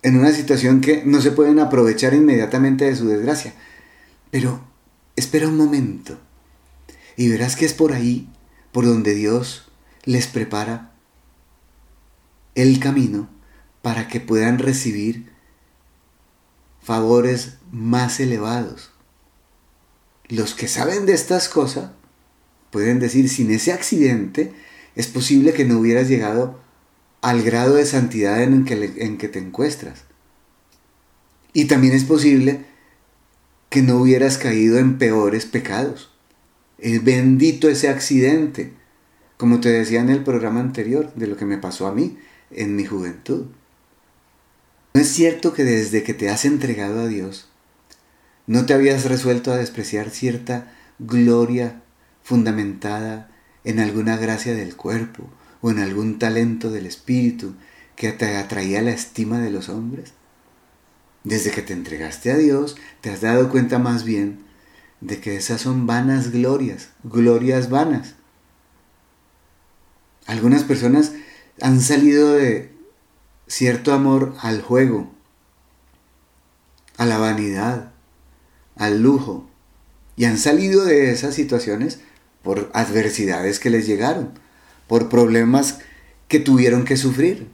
en 0.03 0.19
una 0.19 0.33
situación 0.33 0.81
que 0.81 1.05
no 1.05 1.21
se 1.21 1.33
pueden 1.33 1.59
aprovechar 1.59 2.15
inmediatamente 2.15 2.87
de 2.87 2.97
su 2.97 3.09
desgracia. 3.09 3.55
Pero 4.31 4.65
espera 5.17 5.49
un 5.49 5.57
momento 5.57 6.19
y 7.17 7.29
verás 7.29 7.57
que 7.57 7.67
es 7.67 7.75
por 7.75 7.93
ahí 7.93 8.29
por 8.73 8.87
donde 8.87 9.15
Dios 9.15 9.71
les 10.05 10.27
prepara 10.27 10.93
el 12.55 12.81
camino 12.81 13.29
para 13.83 14.09
que 14.09 14.21
puedan 14.21 14.59
recibir 14.59 15.31
favores 16.83 17.59
más 17.71 18.21
elevados. 18.21 18.91
Los 20.29 20.55
que 20.55 20.69
saben 20.69 21.07
de 21.07 21.13
estas 21.13 21.49
cosas 21.49 21.91
pueden 22.71 23.01
decir, 23.01 23.29
sin 23.29 23.51
ese 23.51 23.73
accidente 23.73 24.55
es 24.95 25.09
posible 25.09 25.53
que 25.53 25.65
no 25.65 25.79
hubieras 25.79 26.09
llegado 26.09 26.60
al 27.21 27.43
grado 27.43 27.75
de 27.75 27.87
santidad 27.87 28.43
en 28.43 28.65
que, 28.65 28.93
en 28.99 29.19
que 29.19 29.29
te 29.29 29.39
encuentras. 29.39 30.05
Y 31.53 31.67
también 31.67 31.95
es 31.95 32.05
posible 32.05 32.65
que 33.69 33.83
no 33.83 33.97
hubieras 33.97 34.39
caído 34.39 34.79
en 34.79 34.99
peores 34.99 35.47
pecados. 35.47 36.11
Es 36.79 37.05
bendito 37.05 37.69
ese 37.69 37.89
accidente, 37.89 38.73
como 39.37 39.61
te 39.61 39.69
decía 39.69 40.01
en 40.01 40.09
el 40.09 40.25
programa 40.25 40.61
anterior, 40.61 41.13
de 41.15 41.27
lo 41.27 41.37
que 41.37 41.45
me 41.45 41.59
pasó 41.59 41.87
a 41.87 41.95
mí 41.95 42.19
en 42.51 42.77
mi 42.77 42.85
juventud. 42.85 43.47
¿No 44.95 45.01
es 45.01 45.09
cierto 45.09 45.53
que 45.53 45.65
desde 45.65 46.03
que 46.03 46.15
te 46.15 46.31
has 46.31 46.45
entregado 46.45 47.01
a 47.01 47.07
Dios, 47.07 47.49
no 48.47 48.67
te 48.67 48.75
habías 48.75 49.05
resuelto 49.05 49.53
a 49.53 49.57
despreciar 49.57 50.11
cierta 50.11 50.73
gloria 50.99 51.83
fundamentada 52.23 53.31
en 53.63 53.79
alguna 53.79 54.17
gracia 54.17 54.55
del 54.55 54.75
cuerpo 54.75 55.31
o 55.61 55.71
en 55.71 55.79
algún 55.79 56.19
talento 56.19 56.71
del 56.71 56.87
espíritu 56.87 57.55
que 57.97 58.13
te 58.13 58.37
atraía 58.37 58.83
la 58.83 58.93
estima 58.93 59.39
de 59.39 59.51
los 59.51 59.69
hombres? 59.69 60.13
Desde 61.25 61.51
que 61.51 61.63
te 61.63 61.73
entregaste 61.73 62.33
a 62.33 62.37
Dios, 62.37 62.77
te 63.01 63.11
has 63.11 63.21
dado 63.21 63.51
cuenta 63.51 63.79
más 63.79 64.05
bien 64.05 64.45
de 65.01 65.21
que 65.21 65.37
esas 65.37 65.61
son 65.61 65.87
vanas 65.87 66.31
glorias, 66.31 66.91
glorias 67.05 67.71
vanas. 67.71 68.15
Algunas 70.27 70.65
personas 70.65 71.13
han 71.61 71.81
salido 71.81 72.33
de 72.33 72.73
cierto 73.47 73.93
amor 73.93 74.35
al 74.41 74.63
juego, 74.63 75.11
a 76.97 77.05
la 77.05 77.19
vanidad, 77.19 77.93
al 78.77 79.03
lujo, 79.03 79.49
y 80.17 80.27
han 80.27 80.39
salido 80.39 80.85
de 80.85 81.11
esas 81.11 81.35
situaciones 81.35 82.01
por 82.43 82.71
adversidades 82.75 83.59
que 83.59 83.71
les 83.71 83.87
llegaron, 83.87 84.39
por 84.91 85.09
problemas 85.09 85.79
que 86.27 86.41
tuvieron 86.41 86.85
que 86.85 86.97
sufrir. 86.97 87.47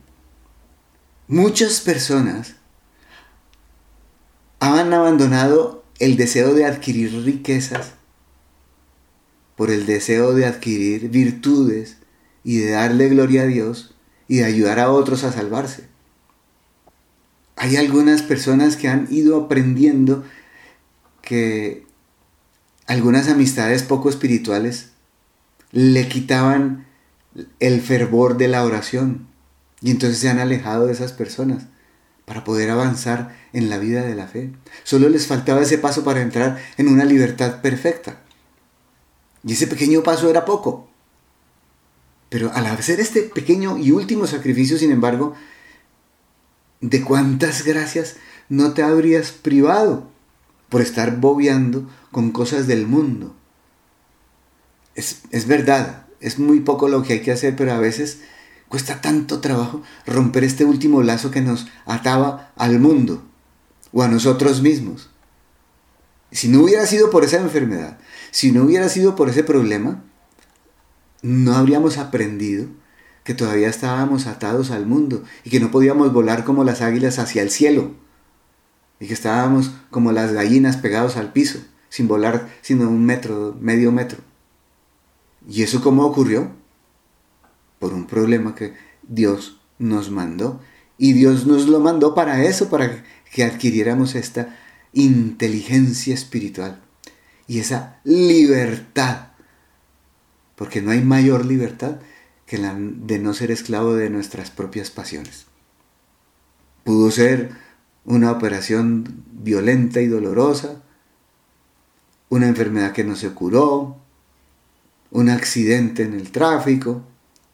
Muchas 1.28 1.82
personas 1.82 2.54
han 4.58 4.94
abandonado 4.94 5.84
el 5.98 6.16
deseo 6.16 6.54
de 6.54 6.64
adquirir 6.64 7.12
riquezas 7.26 7.92
por 9.54 9.70
el 9.70 9.84
deseo 9.84 10.32
de 10.32 10.46
adquirir 10.46 11.10
virtudes 11.10 11.98
y 12.42 12.56
de 12.56 12.70
darle 12.70 13.10
gloria 13.10 13.42
a 13.42 13.46
Dios 13.46 13.94
y 14.28 14.38
de 14.38 14.46
ayudar 14.46 14.80
a 14.80 14.90
otros 14.90 15.22
a 15.22 15.30
salvarse. 15.30 15.88
Hay 17.56 17.76
algunas 17.76 18.22
personas 18.22 18.76
que 18.76 18.88
han 18.88 19.08
ido 19.10 19.36
aprendiendo 19.44 20.24
que 21.20 21.84
algunas 22.86 23.28
amistades 23.28 23.82
poco 23.82 24.08
espirituales 24.08 24.92
le 25.70 26.08
quitaban 26.08 26.86
el 27.60 27.80
fervor 27.80 28.36
de 28.36 28.48
la 28.48 28.64
oración 28.64 29.26
y 29.80 29.90
entonces 29.90 30.18
se 30.18 30.28
han 30.28 30.38
alejado 30.38 30.86
de 30.86 30.92
esas 30.92 31.12
personas 31.12 31.64
para 32.24 32.44
poder 32.44 32.70
avanzar 32.70 33.36
en 33.52 33.70
la 33.70 33.78
vida 33.78 34.02
de 34.02 34.14
la 34.14 34.26
fe. 34.26 34.52
Solo 34.84 35.08
les 35.08 35.26
faltaba 35.26 35.62
ese 35.62 35.78
paso 35.78 36.02
para 36.02 36.22
entrar 36.22 36.60
en 36.76 36.88
una 36.88 37.04
libertad 37.04 37.60
perfecta. 37.60 38.20
Y 39.44 39.52
ese 39.52 39.66
pequeño 39.66 40.02
paso 40.02 40.28
era 40.28 40.44
poco. 40.44 40.88
Pero 42.28 42.50
al 42.52 42.66
hacer 42.66 42.98
este 42.98 43.22
pequeño 43.22 43.78
y 43.78 43.92
último 43.92 44.26
sacrificio, 44.26 44.76
sin 44.76 44.90
embargo, 44.90 45.34
¿de 46.80 47.02
cuántas 47.02 47.64
gracias 47.64 48.16
no 48.48 48.74
te 48.74 48.82
habrías 48.82 49.30
privado 49.30 50.10
por 50.68 50.80
estar 50.80 51.18
bobeando 51.18 51.88
con 52.10 52.32
cosas 52.32 52.66
del 52.66 52.88
mundo? 52.88 53.36
es, 54.96 55.22
es 55.30 55.46
verdad, 55.46 56.05
es 56.20 56.38
muy 56.38 56.60
poco 56.60 56.88
lo 56.88 57.02
que 57.02 57.14
hay 57.14 57.20
que 57.20 57.32
hacer, 57.32 57.56
pero 57.56 57.72
a 57.72 57.78
veces 57.78 58.20
cuesta 58.68 59.00
tanto 59.00 59.40
trabajo 59.40 59.82
romper 60.06 60.44
este 60.44 60.64
último 60.64 61.02
lazo 61.02 61.30
que 61.30 61.40
nos 61.40 61.66
ataba 61.84 62.52
al 62.56 62.78
mundo 62.80 63.22
o 63.92 64.02
a 64.02 64.08
nosotros 64.08 64.62
mismos. 64.62 65.10
Si 66.32 66.48
no 66.48 66.62
hubiera 66.62 66.86
sido 66.86 67.10
por 67.10 67.24
esa 67.24 67.38
enfermedad, 67.38 67.98
si 68.30 68.52
no 68.52 68.64
hubiera 68.64 68.88
sido 68.88 69.14
por 69.16 69.28
ese 69.28 69.44
problema, 69.44 70.02
no 71.22 71.54
habríamos 71.54 71.98
aprendido 71.98 72.66
que 73.24 73.34
todavía 73.34 73.68
estábamos 73.68 74.26
atados 74.26 74.70
al 74.70 74.86
mundo 74.86 75.24
y 75.44 75.50
que 75.50 75.60
no 75.60 75.70
podíamos 75.70 76.12
volar 76.12 76.44
como 76.44 76.62
las 76.62 76.82
águilas 76.82 77.18
hacia 77.18 77.42
el 77.42 77.50
cielo 77.50 77.94
y 79.00 79.06
que 79.06 79.14
estábamos 79.14 79.72
como 79.90 80.12
las 80.12 80.32
gallinas 80.32 80.76
pegados 80.76 81.16
al 81.16 81.32
piso, 81.32 81.58
sin 81.88 82.08
volar 82.08 82.48
sino 82.62 82.88
un 82.88 83.04
metro, 83.04 83.56
medio 83.60 83.92
metro. 83.92 84.18
¿Y 85.48 85.62
eso 85.62 85.82
cómo 85.82 86.04
ocurrió? 86.04 86.50
Por 87.78 87.94
un 87.94 88.06
problema 88.06 88.54
que 88.54 88.74
Dios 89.02 89.60
nos 89.78 90.10
mandó. 90.10 90.60
Y 90.98 91.12
Dios 91.12 91.46
nos 91.46 91.66
lo 91.68 91.80
mandó 91.80 92.14
para 92.14 92.42
eso, 92.44 92.68
para 92.68 93.04
que 93.32 93.44
adquiriéramos 93.44 94.14
esta 94.14 94.56
inteligencia 94.92 96.14
espiritual 96.14 96.80
y 97.46 97.60
esa 97.60 98.00
libertad. 98.04 99.28
Porque 100.56 100.80
no 100.80 100.90
hay 100.90 101.02
mayor 101.02 101.44
libertad 101.44 101.96
que 102.46 102.58
la 102.58 102.74
de 102.78 103.18
no 103.18 103.34
ser 103.34 103.50
esclavo 103.50 103.94
de 103.94 104.08
nuestras 104.08 104.50
propias 104.50 104.90
pasiones. 104.90 105.46
Pudo 106.84 107.10
ser 107.10 107.50
una 108.04 108.30
operación 108.30 109.24
violenta 109.32 110.00
y 110.00 110.06
dolorosa, 110.06 110.82
una 112.28 112.46
enfermedad 112.46 112.92
que 112.92 113.04
no 113.04 113.16
se 113.16 113.30
curó, 113.30 113.98
un 115.10 115.28
accidente 115.28 116.02
en 116.02 116.14
el 116.14 116.30
tráfico, 116.30 117.02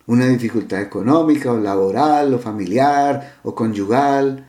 una 0.07 0.27
dificultad 0.27 0.81
económica 0.81 1.53
o 1.53 1.59
laboral 1.59 2.35
o 2.35 2.39
familiar 2.39 3.39
o 3.43 3.55
conyugal. 3.55 4.49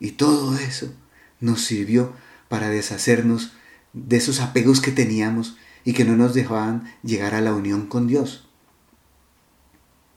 Y 0.00 0.12
todo 0.12 0.56
eso 0.56 0.92
nos 1.40 1.62
sirvió 1.62 2.12
para 2.48 2.68
deshacernos 2.68 3.52
de 3.92 4.16
esos 4.16 4.40
apegos 4.40 4.80
que 4.80 4.92
teníamos 4.92 5.56
y 5.84 5.92
que 5.92 6.04
no 6.04 6.16
nos 6.16 6.34
dejaban 6.34 6.92
llegar 7.02 7.34
a 7.34 7.40
la 7.40 7.54
unión 7.54 7.86
con 7.86 8.06
Dios. 8.06 8.48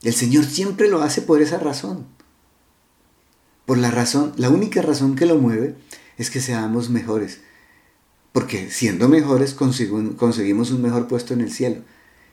El 0.01 0.13
Señor 0.13 0.45
siempre 0.45 0.87
lo 0.87 1.01
hace 1.01 1.21
por 1.21 1.41
esa 1.41 1.59
razón. 1.59 2.07
Por 3.65 3.77
la 3.77 3.91
razón, 3.91 4.33
la 4.37 4.49
única 4.49 4.81
razón 4.81 5.15
que 5.15 5.25
lo 5.25 5.37
mueve 5.37 5.75
es 6.17 6.29
que 6.29 6.41
seamos 6.41 6.89
mejores. 6.89 7.41
Porque 8.31 8.69
siendo 8.69 9.09
mejores 9.09 9.53
conseguimos 9.53 10.71
un 10.71 10.81
mejor 10.81 11.07
puesto 11.07 11.33
en 11.33 11.41
el 11.41 11.51
cielo. 11.51 11.81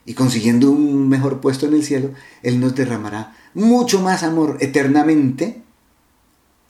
Y 0.05 0.13
consiguiendo 0.13 0.71
un 0.71 1.09
mejor 1.09 1.41
puesto 1.41 1.65
en 1.65 1.73
el 1.73 1.83
cielo, 1.83 2.11
Él 2.43 2.59
nos 2.59 2.75
derramará 2.75 3.35
mucho 3.53 4.01
más 4.01 4.23
amor 4.23 4.57
eternamente 4.61 5.63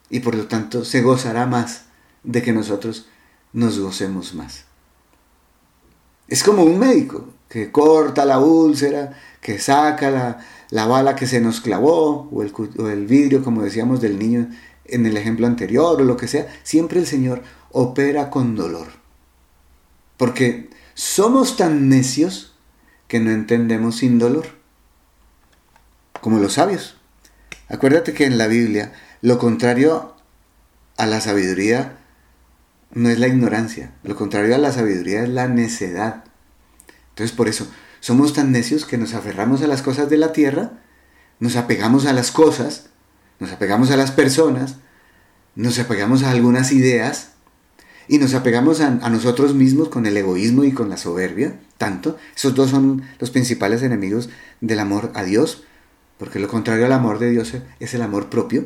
y 0.10 0.22
por 0.22 0.36
lo 0.36 0.48
tanto 0.48 0.86
se 0.86 1.02
gozará 1.02 1.46
más 1.46 1.86
de 2.24 2.42
que 2.42 2.54
nosotros 2.54 3.08
nos 3.54 3.80
gocemos 3.80 4.34
más. 4.34 4.66
Es 6.28 6.44
como 6.44 6.64
un 6.64 6.80
médico 6.80 7.28
que 7.50 7.72
corta 7.72 8.26
la 8.26 8.40
úlcera, 8.40 9.18
que 9.42 9.60
saca 9.60 10.12
la, 10.12 10.40
la 10.70 10.86
bala 10.86 11.16
que 11.16 11.28
se 11.28 11.40
nos 11.40 11.62
clavó, 11.62 12.30
o 12.32 12.42
el, 12.42 12.54
o 12.78 12.88
el 12.88 13.06
vidrio, 13.06 13.44
como 13.44 13.62
decíamos, 13.62 14.02
del 14.02 14.20
niño 14.20 14.50
en 14.86 15.06
el 15.06 15.16
ejemplo 15.16 15.48
anterior, 15.48 16.02
o 16.02 16.04
lo 16.04 16.18
que 16.18 16.28
sea, 16.28 16.48
siempre 16.64 17.00
el 17.00 17.08
Señor 17.08 17.44
opera 17.72 18.30
con 18.30 18.56
dolor. 18.56 18.88
Porque 20.18 20.70
somos 20.94 21.58
tan 21.58 21.90
necios 21.90 22.56
que 23.08 23.20
no 23.20 23.32
entendemos 23.32 23.98
sin 23.98 24.20
dolor, 24.20 24.48
como 26.22 26.40
los 26.40 26.54
sabios. 26.54 26.98
Acuérdate 27.70 28.14
que 28.14 28.26
en 28.26 28.38
la 28.38 28.48
Biblia 28.48 28.94
lo 29.22 29.38
contrario 29.38 30.16
a 30.98 31.06
la 31.06 31.22
sabiduría 31.22 31.98
no 32.92 33.10
es 33.10 33.20
la 33.20 33.28
ignorancia, 33.28 33.94
lo 34.04 34.16
contrario 34.16 34.56
a 34.56 34.58
la 34.58 34.72
sabiduría 34.72 35.24
es 35.24 35.30
la 35.30 35.48
necedad. 35.48 36.24
Entonces 37.10 37.36
por 37.36 37.48
eso 37.48 37.68
somos 38.00 38.34
tan 38.34 38.52
necios 38.52 38.86
que 38.86 38.98
nos 38.98 39.14
aferramos 39.14 39.62
a 39.62 39.68
las 39.68 39.82
cosas 39.82 40.10
de 40.10 40.18
la 40.18 40.32
tierra, 40.32 40.82
nos 41.40 41.56
apegamos 41.56 42.06
a 42.06 42.14
las 42.14 42.32
cosas, 42.32 42.90
nos 43.40 43.52
apegamos 43.52 43.92
a 43.92 43.98
las 43.98 44.12
personas, 44.12 44.78
nos 45.56 45.78
apegamos 45.80 46.24
a 46.24 46.32
algunas 46.32 46.72
ideas 46.72 47.32
y 48.08 48.18
nos 48.18 48.34
apegamos 48.34 48.82
a, 48.82 48.92
nosotros 49.10 49.54
mismos 49.54 49.90
con 49.90 50.06
el 50.06 50.16
egoísmo 50.16 50.64
y 50.64 50.72
con 50.72 50.90
la 50.90 50.98
soberbia, 50.98 51.60
tanto. 51.78 52.18
Esos 52.36 52.56
dos 52.56 52.70
son 52.70 53.04
los 53.20 53.32
principales 53.32 53.84
enemigos 53.84 54.30
del 54.62 54.80
amor 54.80 55.12
a 55.14 55.24
Dios, 55.24 55.64
porque 56.18 56.40
lo 56.40 56.48
contrario 56.48 56.86
al 56.86 56.94
amor 56.94 57.20
de 57.20 57.32
Dios 57.32 57.54
es 57.80 57.94
el 57.94 58.02
amor 58.02 58.30
propio. 58.30 58.66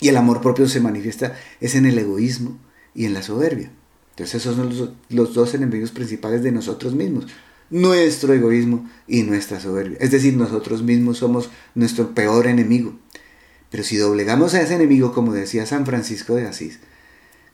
Y 0.00 0.08
el 0.08 0.16
amor 0.16 0.40
propio 0.40 0.68
se 0.68 0.80
manifiesta 0.80 1.34
es 1.60 1.74
en 1.74 1.86
el 1.86 1.96
egoísmo 1.98 2.58
y 2.94 3.04
en 3.04 3.14
la 3.14 3.22
soberbia. 3.22 3.70
Entonces 4.10 4.42
esos 4.42 4.56
son 4.56 4.68
los, 4.68 4.90
los 5.08 5.34
dos 5.34 5.54
enemigos 5.54 5.92
principales 5.92 6.42
de 6.42 6.52
nosotros 6.52 6.94
mismos 6.94 7.26
nuestro 7.72 8.34
egoísmo 8.34 8.88
y 9.08 9.22
nuestra 9.22 9.58
soberbia. 9.58 9.96
Es 9.98 10.10
decir, 10.10 10.36
nosotros 10.36 10.82
mismos 10.82 11.18
somos 11.18 11.48
nuestro 11.74 12.14
peor 12.14 12.46
enemigo. 12.46 12.94
Pero 13.70 13.82
si 13.82 13.96
doblegamos 13.96 14.52
a 14.52 14.60
ese 14.60 14.74
enemigo, 14.74 15.14
como 15.14 15.32
decía 15.32 15.64
San 15.64 15.86
Francisco 15.86 16.34
de 16.34 16.46
Asís, 16.46 16.80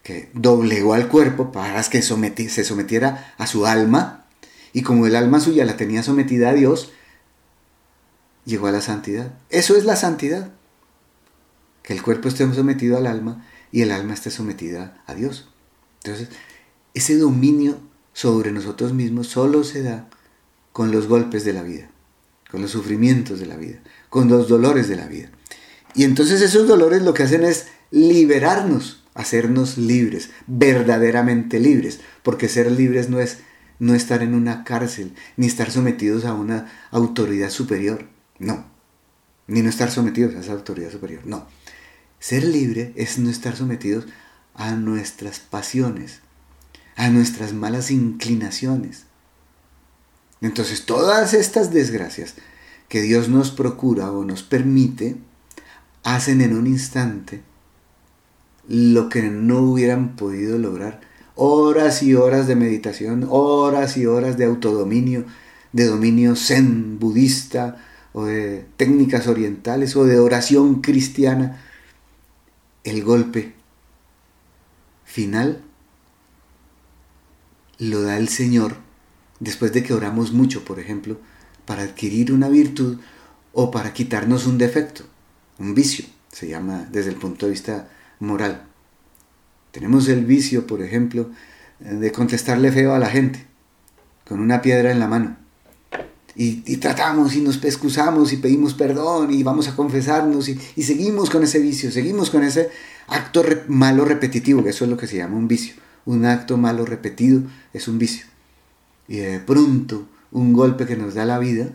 que 0.09 0.31
doblegó 0.33 0.95
al 0.95 1.09
cuerpo 1.09 1.53
para 1.53 1.83
que 1.83 2.01
se 2.01 2.65
sometiera 2.65 3.35
a 3.37 3.47
su 3.47 3.67
alma, 3.67 4.25
y 4.73 4.81
como 4.81 5.07
el 5.07 5.15
alma 5.15 5.39
suya 5.39 5.67
la 5.67 5.77
tenía 5.77 6.03
sometida 6.03 6.49
a 6.49 6.55
Dios, 6.55 6.93
llegó 8.47 8.69
a 8.69 8.73
la 8.73 8.81
santidad. 8.81 9.35
Eso 9.51 9.77
es 9.77 9.85
la 9.85 9.97
santidad. 9.97 10.51
Que 11.83 11.93
el 11.93 12.03
cuerpo 12.03 12.29
esté 12.29 12.51
sometido 12.55 12.97
al 12.97 13.07
alma 13.07 13.47
y 13.71 13.83
el 13.83 13.93
alma 13.93 14.15
esté 14.15 14.31
sometida 14.31 15.03
a 15.07 15.13
Dios. 15.13 15.51
Entonces, 16.03 16.31
ese 16.95 17.19
dominio 17.19 17.79
sobre 18.15 18.51
nosotros 18.51 18.95
mismos 18.95 19.27
solo 19.27 19.63
se 19.63 19.83
da 19.83 20.09
con 20.73 20.91
los 20.91 21.07
golpes 21.07 21.45
de 21.45 21.53
la 21.53 21.63
vida, 21.63 21.91
con 22.51 22.63
los 22.63 22.71
sufrimientos 22.71 23.41
de 23.41 23.47
la 23.47 23.57
vida, 23.57 23.81
con 24.09 24.31
los 24.31 24.49
dolores 24.49 24.89
de 24.89 24.97
la 24.97 25.07
vida. 25.07 25.29
Y 25.95 26.05
entonces 26.05 26.41
esos 26.41 26.67
dolores 26.67 27.03
lo 27.03 27.13
que 27.13 27.25
hacen 27.25 27.45
es 27.45 27.67
liberarnos, 27.91 28.98
hacernos 29.19 29.77
libres, 29.77 30.31
verdaderamente 30.47 31.59
libres, 31.59 31.99
porque 32.23 32.49
ser 32.49 32.71
libres 32.71 33.11
no 33.11 33.19
es 33.19 33.39
no 33.81 33.97
estar 33.97 34.23
en 34.23 34.33
una 34.33 34.63
cárcel, 34.63 35.13
ni 35.37 35.49
estar 35.49 35.73
sometidos 35.73 36.25
a 36.25 36.35
una 36.35 36.71
autoridad 36.93 37.51
superior, 37.51 38.07
no, 38.39 38.65
ni 39.49 39.61
no 39.63 39.71
estar 39.71 39.91
sometidos 39.91 40.37
a 40.37 40.41
esa 40.41 40.53
autoridad 40.53 40.93
superior, 40.93 41.27
no. 41.27 41.49
Ser 42.21 42.45
libre 42.45 42.93
es 42.95 43.19
no 43.19 43.29
estar 43.29 43.57
sometidos 43.57 44.07
a 44.55 44.77
nuestras 44.77 45.41
pasiones, 45.41 46.21
a 46.95 47.11
nuestras 47.11 47.53
malas 47.53 47.91
inclinaciones. 47.91 49.07
Entonces 50.41 50.87
todas 50.87 51.35
estas 51.35 51.73
desgracias 51.73 52.35
que 52.89 53.03
Dios 53.03 53.29
nos 53.29 53.51
procura 53.51 54.13
o 54.13 54.25
nos 54.25 54.45
permite, 54.45 55.17
hacen 56.05 56.41
en 56.41 56.57
un 56.57 56.69
instante 56.69 57.48
lo 58.69 59.09
que 59.09 59.23
no 59.23 59.63
hubieran 59.63 60.15
podido 60.15 60.59
lograr. 60.59 61.01
Horas 61.35 62.03
y 62.03 62.15
horas 62.15 62.47
de 62.47 62.57
meditación, 62.57 63.27
horas 63.29 63.97
y 63.97 64.07
horas 64.07 64.37
de 64.37 64.45
autodominio, 64.45 65.25
de 65.73 65.87
dominio 65.87 66.37
zen 66.37 66.99
budista 66.99 67.77
o 68.13 68.27
de 68.27 68.67
técnicas 68.77 69.27
orientales 69.27 69.97
o 69.97 70.05
de 70.05 70.19
oración 70.19 70.81
cristiana. 70.83 71.63
El 72.85 73.03
golpe 73.03 73.55
final 75.05 75.63
lo 77.79 78.03
da 78.03 78.19
el 78.19 78.29
Señor 78.29 78.77
después 79.41 79.73
de 79.73 79.83
que 79.83 79.95
oramos 79.95 80.33
mucho, 80.33 80.65
por 80.65 80.81
ejemplo, 80.81 81.19
para 81.65 81.83
adquirir 81.83 82.33
una 82.33 82.49
virtud 82.49 82.99
o 83.53 83.71
para 83.71 83.93
quitarnos 83.93 84.47
un 84.47 84.59
defecto, 84.59 85.05
un 85.59 85.75
vicio, 85.75 86.05
se 86.33 86.49
llama 86.49 86.89
desde 86.91 87.11
el 87.11 87.17
punto 87.17 87.47
de 87.47 87.53
vista 87.53 87.89
moral. 88.21 88.67
Tenemos 89.71 90.09
el 90.09 90.25
vicio, 90.25 90.67
por 90.67 90.83
ejemplo, 90.83 91.31
de 91.79 92.13
contestarle 92.13 92.73
feo 92.73 92.95
a 92.95 92.99
la 92.99 93.09
gente, 93.09 93.47
con 94.27 94.41
una 94.41 94.63
piedra 94.63 94.91
en 94.91 95.01
la 95.01 95.09
mano. 95.09 95.37
Y, 96.35 96.77
tratamos 96.77 97.35
y 97.35 97.41
nos 97.41 97.63
excusamos 97.65 98.33
y 98.33 98.37
pedimos 98.37 98.73
perdón 98.73 99.33
y 99.33 99.43
vamos 99.43 99.67
a 99.67 99.75
confesarnos 99.75 100.49
y, 100.49 100.83
seguimos 100.83 101.31
con 101.31 101.43
ese 101.43 101.59
vicio, 101.59 101.91
seguimos 101.91 102.31
con 102.31 102.45
ese 102.45 102.71
acto 103.09 103.45
malo 103.67 104.05
repetitivo, 104.05 104.63
que 104.63 104.71
eso 104.71 104.85
es 104.85 104.91
lo 104.91 104.97
que 104.97 105.09
se 105.09 105.17
llama 105.17 105.37
un 105.37 105.49
vicio 105.49 105.75
un 106.09 106.25
acto 106.25 106.57
malo 106.57 106.87
repetido 106.87 107.43
es 107.75 107.87
un 107.87 107.99
vicio. 107.99 108.25
Y 109.09 109.19
de 109.19 109.41
pronto 109.41 110.09
un 110.31 110.55
golpe 110.55 110.87
que 110.87 110.97
nos 110.97 111.13
da 111.13 111.27
la 111.27 111.39
vida 111.39 111.69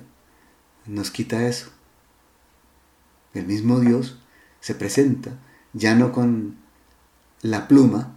nos 0.87 1.11
quita 1.11 1.47
eso. 1.47 1.69
El 3.35 3.45
mismo 3.45 3.79
Dios 3.79 4.17
se 4.59 4.73
presenta 4.73 5.37
ya 5.73 5.95
no 5.95 6.11
con 6.11 6.57
la 7.41 7.67
pluma, 7.67 8.15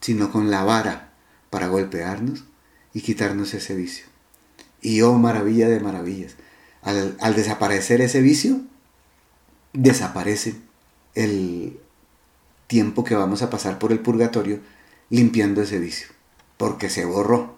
sino 0.00 0.32
con 0.32 0.50
la 0.50 0.64
vara 0.64 1.12
para 1.50 1.68
golpearnos 1.68 2.44
y 2.92 3.02
quitarnos 3.02 3.54
ese 3.54 3.74
vicio. 3.74 4.06
Y 4.80 5.02
oh 5.02 5.14
maravilla 5.14 5.68
de 5.68 5.80
maravillas, 5.80 6.36
al, 6.82 7.16
al 7.20 7.34
desaparecer 7.34 8.00
ese 8.00 8.20
vicio, 8.20 8.60
desaparece 9.72 10.56
el 11.14 11.78
tiempo 12.66 13.04
que 13.04 13.14
vamos 13.14 13.42
a 13.42 13.50
pasar 13.50 13.78
por 13.78 13.92
el 13.92 14.00
purgatorio 14.00 14.60
limpiando 15.10 15.62
ese 15.62 15.78
vicio, 15.78 16.08
porque 16.56 16.88
se 16.88 17.04
borró 17.04 17.56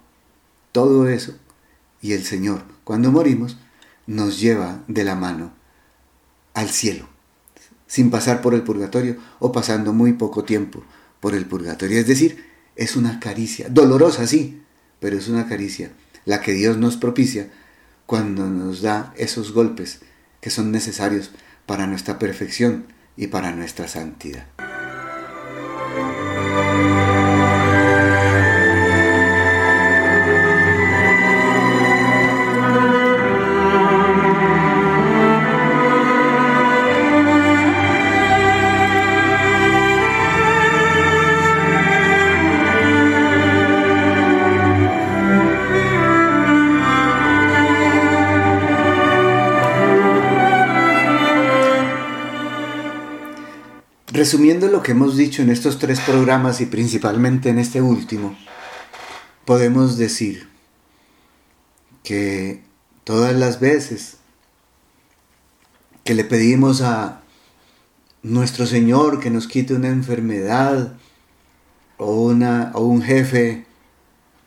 todo 0.72 1.09
eso 1.09 1.34
y 2.01 2.12
el 2.12 2.24
Señor, 2.24 2.62
cuando 2.84 3.11
morimos, 3.11 3.57
nos 4.07 4.41
lleva 4.41 4.82
de 4.86 5.05
la 5.05 5.14
mano 5.14 5.53
al 6.55 6.70
cielo, 6.70 7.09
sin 7.89 8.11
pasar 8.11 8.41
por 8.41 8.55
el 8.55 8.62
purgatorio 8.62 9.16
o 9.41 9.51
pasando 9.51 9.93
muy 9.93 10.12
poco 10.12 10.45
tiempo 10.45 10.84
por 11.18 11.34
el 11.34 11.47
purgatorio. 11.47 11.99
Es 11.99 12.07
decir, 12.07 12.45
es 12.76 12.95
una 12.95 13.18
caricia, 13.18 13.68
dolorosa 13.68 14.28
sí, 14.28 14.62
pero 15.01 15.16
es 15.16 15.26
una 15.26 15.49
caricia, 15.49 15.91
la 16.24 16.41
que 16.41 16.53
Dios 16.53 16.76
nos 16.76 16.97
propicia 16.97 17.51
cuando 18.07 18.49
nos 18.49 18.82
da 18.82 19.12
esos 19.16 19.53
golpes 19.53 20.01
que 20.41 20.51
son 20.51 20.70
necesarios 20.70 21.32
para 21.66 21.86
nuestra 21.86 22.18
perfección 22.18 22.86
y 23.16 23.26
para 23.26 23.51
nuestra 23.53 23.89
santidad. 23.89 24.47
Resumiendo 54.19 54.66
lo 54.66 54.83
que 54.83 54.91
hemos 54.91 55.16
dicho 55.16 55.43
en 55.43 55.49
estos 55.49 55.79
tres 55.79 56.01
programas 56.01 56.61
y 56.61 56.66
principalmente 56.66 57.51
en 57.51 57.61
este 57.61 57.81
último, 57.81 58.37
podemos 59.45 59.97
decir 59.97 60.49
que 62.03 62.64
todas 63.05 63.33
las 63.37 63.61
veces 63.61 64.16
que 66.03 66.16
le 66.16 66.25
pedimos 66.25 66.83
a 66.83 67.21
nuestro 68.25 68.66
Señor 68.66 69.21
que 69.21 69.31
nos 69.31 69.47
quite 69.47 69.75
una 69.75 69.87
enfermedad 69.87 70.97
o, 71.97 72.21
una, 72.21 72.73
o 72.75 72.87
un 72.87 73.03
jefe 73.03 73.66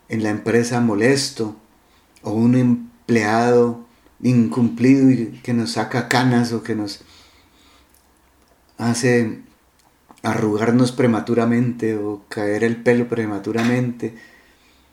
en 0.09 0.21
la 0.21 0.31
empresa 0.31 0.81
molesto 0.81 1.55
o 2.23 2.31
un 2.31 2.55
empleado 2.55 3.85
incumplido 4.21 5.09
y 5.09 5.39
que 5.41 5.53
nos 5.53 5.71
saca 5.71 6.09
canas 6.09 6.51
o 6.51 6.61
que 6.61 6.75
nos 6.75 6.99
hace 8.77 9.49
arrugarnos 10.23 10.91
prematuramente 10.91 11.95
o 11.95 12.23
caer 12.29 12.63
el 12.63 12.77
pelo 12.77 13.07
prematuramente, 13.07 14.15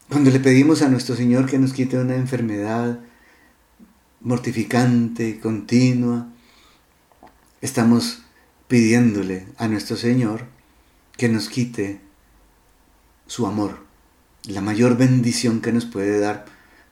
cuando 0.08 0.30
le 0.30 0.40
pedimos 0.40 0.80
a 0.82 0.88
nuestro 0.88 1.16
Señor 1.16 1.46
que 1.46 1.58
nos 1.58 1.74
quite 1.74 1.98
una 1.98 2.16
enfermedad 2.16 3.00
mortificante, 4.20 5.38
continua, 5.38 6.28
estamos 7.60 8.22
pidiéndole 8.68 9.46
a 9.58 9.68
nuestro 9.68 9.96
Señor 9.96 10.46
que 11.16 11.28
nos 11.28 11.48
quite 11.48 12.00
su 13.26 13.46
amor, 13.46 13.80
la 14.44 14.62
mayor 14.62 14.96
bendición 14.96 15.60
que 15.60 15.72
nos 15.72 15.84
puede 15.84 16.20
dar, 16.20 16.46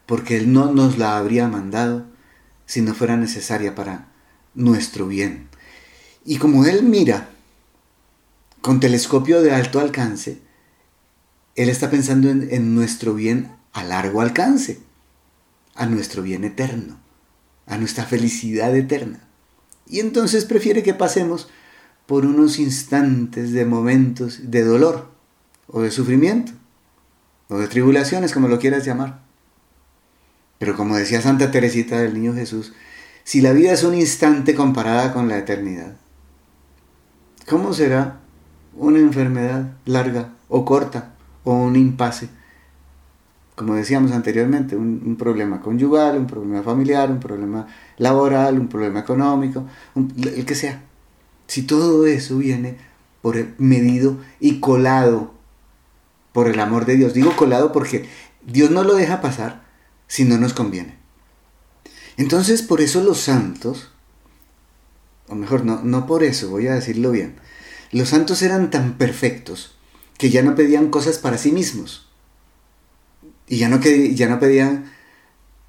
porque 0.05 0.37
Él 0.37 0.53
no 0.53 0.71
nos 0.71 0.99
la 0.99 1.17
habría 1.17 1.47
mandado 1.47 2.05
si 2.67 2.81
no 2.81 2.93
fuera 2.93 3.17
necesaria 3.17 3.73
para 3.73 4.07
nuestro 4.53 5.07
bien. 5.07 5.47
Y 6.23 6.37
como 6.37 6.65
Él 6.65 6.83
mira 6.83 7.29
con 8.61 8.79
telescopio 8.79 9.41
de 9.41 9.51
alto 9.51 9.79
alcance, 9.79 10.39
Él 11.55 11.69
está 11.69 11.89
pensando 11.89 12.29
en, 12.29 12.75
nuestro 12.75 13.13
bien 13.13 13.51
a 13.73 13.83
largo 13.83 14.21
alcance, 14.21 14.79
a 15.75 15.85
nuestro 15.85 16.23
bien 16.23 16.43
eterno, 16.43 16.99
a 17.65 17.77
nuestra 17.77 18.05
felicidad 18.05 18.75
eterna. 18.75 19.27
Y 19.85 19.99
entonces 19.99 20.45
prefiere 20.45 20.83
que 20.83 20.93
pasemos 20.93 21.49
por 22.05 22.25
unos 22.25 22.59
instantes 22.59 23.51
de 23.51 23.65
momentos 23.65 24.51
de 24.51 24.63
dolor 24.63 25.11
o 25.67 25.81
de 25.81 25.91
sufrimiento 25.91 26.53
o 27.49 27.57
de 27.57 27.67
tribulaciones, 27.67 28.33
como 28.33 28.47
lo 28.47 28.59
quieras 28.59 28.85
llamar. 28.85 29.21
Pero 30.59 30.75
como 30.75 30.95
decía 30.95 31.21
Santa 31.21 31.51
Teresita 31.51 31.99
del 31.99 32.13
Niño 32.13 32.33
Jesús, 32.33 32.73
si 33.23 33.41
la 33.41 33.53
vida 33.53 33.73
es 33.73 33.83
un 33.83 33.93
instante 33.93 34.55
comparada 34.55 35.13
con 35.13 35.27
la 35.27 35.37
eternidad, 35.37 35.97
¿cómo 37.45 37.73
será 37.73 38.21
una 38.77 38.99
enfermedad 38.99 39.73
larga 39.85 40.33
o 40.49 40.65
corta 40.65 41.13
o 41.43 41.53
un 41.53 41.75
impasse. 41.75 42.29
Como 43.55 43.75
decíamos 43.75 44.11
anteriormente, 44.11 44.75
un, 44.75 45.15
problema 45.17 45.61
conyugal, 45.61 46.17
un 46.17 46.27
problema 46.27 46.61
familiar, 46.61 47.09
un 47.09 47.19
problema 47.19 47.67
laboral, 47.97 48.59
un 48.59 48.67
problema 48.67 48.99
económico, 48.99 49.65
el 49.95 50.45
que 50.45 50.55
sea. 50.55 50.83
Si 51.47 51.63
todo 51.63 52.05
eso 52.05 52.37
viene 52.37 52.77
por 53.21 53.35
el 53.35 53.55
medido 53.57 54.17
y 54.39 54.59
colado 54.59 55.33
por 56.33 56.47
el 56.47 56.59
amor 56.59 56.85
de 56.85 56.97
Dios. 56.97 57.13
Digo 57.13 57.35
colado 57.35 57.71
porque 57.71 58.07
Dios 58.45 58.69
no 58.69 58.83
lo 58.83 58.93
deja 58.93 59.21
pasar 59.21 59.63
si 60.07 60.23
no 60.23 60.37
nos 60.37 60.53
conviene. 60.53 60.95
Entonces 62.15 62.61
por 62.61 62.79
eso 62.79 63.03
los 63.03 63.19
santos, 63.19 63.89
o 65.27 65.35
mejor, 65.35 65.65
no, 65.65 65.81
no 65.83 66.05
por 66.05 66.23
eso, 66.23 66.49
voy 66.49 66.67
a 66.67 66.75
decirlo 66.75 67.11
bien, 67.11 67.35
los 67.91 68.09
santos 68.09 68.41
eran 68.41 68.69
tan 68.69 68.97
perfectos 68.97 69.75
que 70.17 70.29
ya 70.29 70.41
no 70.41 70.55
pedían 70.55 70.89
cosas 70.89 71.17
para 71.17 71.37
sí 71.37 71.51
mismos. 71.51 72.07
Y 73.47 73.57
ya 73.57 73.69
no, 73.69 73.79
ya 73.81 74.27
no 74.27 74.39
pedían 74.39 74.91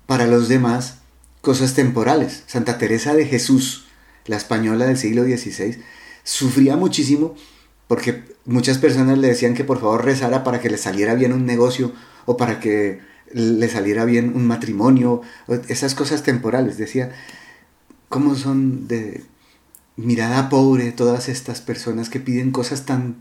para 0.06 0.26
los 0.26 0.48
demás 0.48 0.98
cosas 1.40 1.74
temporales. 1.74 2.42
Santa 2.46 2.78
Teresa 2.78 3.14
de 3.14 3.26
Jesús, 3.26 3.86
la 4.26 4.36
española 4.36 4.86
del 4.86 4.98
siglo 4.98 5.22
XVI, 5.22 5.78
sufría 6.24 6.76
muchísimo 6.76 7.36
porque 7.86 8.24
muchas 8.44 8.78
personas 8.78 9.18
le 9.18 9.28
decían 9.28 9.54
que 9.54 9.64
por 9.64 9.80
favor 9.80 10.04
rezara 10.04 10.44
para 10.44 10.60
que 10.60 10.70
le 10.70 10.76
saliera 10.76 11.14
bien 11.14 11.32
un 11.32 11.46
negocio 11.46 11.92
o 12.26 12.36
para 12.36 12.60
que 12.60 13.00
le 13.32 13.68
saliera 13.68 14.04
bien 14.04 14.34
un 14.34 14.46
matrimonio, 14.46 15.22
esas 15.68 15.94
cosas 15.94 16.22
temporales. 16.22 16.78
Decía, 16.78 17.12
¿cómo 18.08 18.34
son 18.34 18.88
de 18.88 19.22
mirada 19.98 20.48
pobre 20.48 20.92
todas 20.92 21.28
estas 21.28 21.60
personas 21.60 22.08
que 22.08 22.20
piden 22.20 22.52
cosas 22.52 22.86
tan 22.86 23.16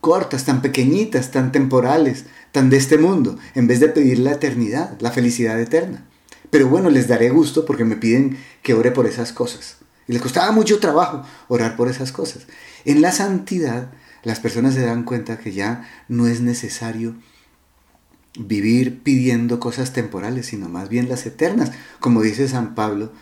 cortas, 0.00 0.44
tan 0.44 0.62
pequeñitas, 0.62 1.30
tan 1.30 1.52
temporales, 1.52 2.24
tan 2.50 2.70
de 2.70 2.78
este 2.78 2.98
mundo, 2.98 3.38
en 3.54 3.66
vez 3.68 3.78
de 3.78 3.88
pedir 3.88 4.18
la 4.18 4.32
eternidad, 4.32 4.98
la 5.00 5.12
felicidad 5.12 5.60
eterna. 5.60 6.06
Pero 6.50 6.66
bueno, 6.68 6.90
les 6.90 7.08
daré 7.08 7.28
gusto 7.30 7.64
porque 7.66 7.84
me 7.84 7.96
piden 7.96 8.38
que 8.62 8.74
ore 8.74 8.90
por 8.90 9.06
esas 9.06 9.32
cosas. 9.32 9.76
Y 10.08 10.12
les 10.12 10.22
costaba 10.22 10.50
mucho 10.50 10.80
trabajo 10.80 11.24
orar 11.48 11.76
por 11.76 11.88
esas 11.88 12.10
cosas. 12.10 12.46
En 12.84 13.00
la 13.02 13.12
santidad, 13.12 13.92
las 14.24 14.40
personas 14.40 14.74
se 14.74 14.84
dan 14.84 15.04
cuenta 15.04 15.38
que 15.38 15.52
ya 15.52 15.88
no 16.08 16.26
es 16.26 16.40
necesario 16.40 17.14
vivir 18.38 19.02
pidiendo 19.02 19.60
cosas 19.60 19.92
temporales, 19.92 20.46
sino 20.46 20.68
más 20.68 20.88
bien 20.88 21.08
las 21.08 21.26
eternas, 21.26 21.70
como 22.00 22.22
dice 22.22 22.48
San 22.48 22.74
Pablo 22.74 23.12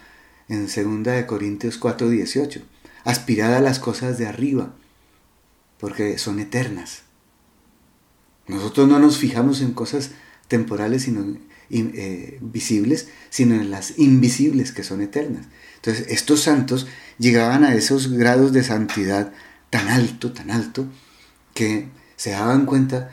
en 0.51 0.67
2 0.67 1.25
Corintios 1.25 1.79
4:18. 1.79 2.63
Aspirad 3.05 3.55
a 3.55 3.61
las 3.61 3.79
cosas 3.79 4.19
de 4.19 4.27
arriba, 4.27 4.75
porque 5.79 6.19
son 6.19 6.39
eternas. 6.41 7.03
Nosotros 8.47 8.89
no 8.89 8.99
nos 8.99 9.17
fijamos 9.17 9.63
en 9.63 9.73
cosas 9.73 10.11
temporales, 10.49 11.03
sino 11.05 11.39
eh, 11.71 12.39
visibles, 12.43 13.09
sino 13.31 13.55
en 13.55 13.71
las 13.71 13.99
invisibles 13.99 14.73
que 14.73 14.83
son 14.83 15.01
eternas. 15.01 15.47
Entonces, 15.77 16.07
estos 16.09 16.41
santos 16.43 16.89
llegaban 17.19 17.65
a 17.65 17.75
esos 17.75 18.13
grados 18.13 18.53
de 18.53 18.65
santidad 18.65 19.33
tan 19.71 19.89
alto, 19.89 20.33
tan 20.33 20.51
alto, 20.51 20.87
que 21.55 21.89
se 22.17 22.31
daban 22.31 22.67
cuenta 22.67 23.13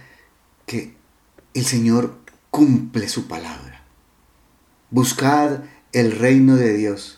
que 0.65 0.95
el 1.53 1.65
Señor 1.65 2.17
cumple 2.49 3.07
su 3.07 3.27
palabra. 3.27 3.85
Buscad 4.89 5.61
el 5.93 6.11
reino 6.11 6.55
de 6.55 6.75
Dios 6.75 7.16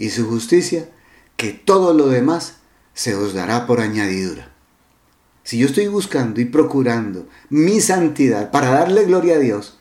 y 0.00 0.08
su 0.08 0.26
justicia, 0.26 0.88
que 1.36 1.52
todo 1.52 1.94
lo 1.94 2.08
demás 2.08 2.56
se 2.94 3.14
os 3.14 3.34
dará 3.34 3.66
por 3.66 3.80
añadidura. 3.80 4.50
Si 5.44 5.58
yo 5.58 5.66
estoy 5.66 5.88
buscando 5.88 6.40
y 6.40 6.46
procurando 6.46 7.28
mi 7.50 7.80
santidad 7.80 8.50
para 8.50 8.70
darle 8.70 9.04
gloria 9.04 9.36
a 9.36 9.38
Dios 9.38 9.78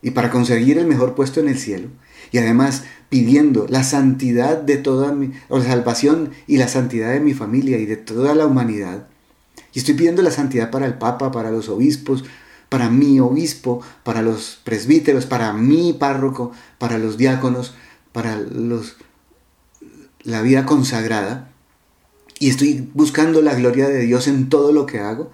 y 0.00 0.12
para 0.12 0.30
conseguir 0.30 0.78
el 0.78 0.86
mejor 0.86 1.14
puesto 1.14 1.40
en 1.40 1.48
el 1.48 1.58
cielo, 1.58 1.88
y 2.30 2.38
además 2.38 2.84
pidiendo 3.08 3.66
la 3.68 3.82
santidad 3.82 4.58
de 4.58 4.76
toda 4.76 5.12
mi, 5.12 5.32
o 5.48 5.58
la 5.58 5.64
salvación 5.64 6.30
y 6.46 6.58
la 6.58 6.68
santidad 6.68 7.12
de 7.12 7.20
mi 7.20 7.34
familia 7.34 7.78
y 7.78 7.86
de 7.86 7.96
toda 7.96 8.34
la 8.34 8.46
humanidad, 8.46 9.08
y 9.72 9.80
estoy 9.80 9.94
pidiendo 9.94 10.22
la 10.22 10.30
santidad 10.30 10.70
para 10.70 10.86
el 10.86 10.94
Papa, 10.94 11.32
para 11.32 11.50
los 11.50 11.68
obispos, 11.68 12.24
para 12.68 12.90
mi 12.90 13.18
obispo, 13.18 13.82
para 14.04 14.22
los 14.22 14.60
presbíteros, 14.62 15.26
para 15.26 15.52
mi 15.52 15.92
párroco, 15.92 16.52
para 16.78 16.98
los 16.98 17.16
diáconos, 17.16 17.74
para 18.12 18.36
los, 18.36 18.96
la 20.26 20.42
vida 20.42 20.66
consagrada, 20.66 21.52
y 22.38 22.50
estoy 22.50 22.90
buscando 22.92 23.40
la 23.40 23.54
gloria 23.54 23.88
de 23.88 24.00
Dios 24.00 24.26
en 24.26 24.48
todo 24.48 24.72
lo 24.72 24.84
que 24.84 24.98
hago, 24.98 25.30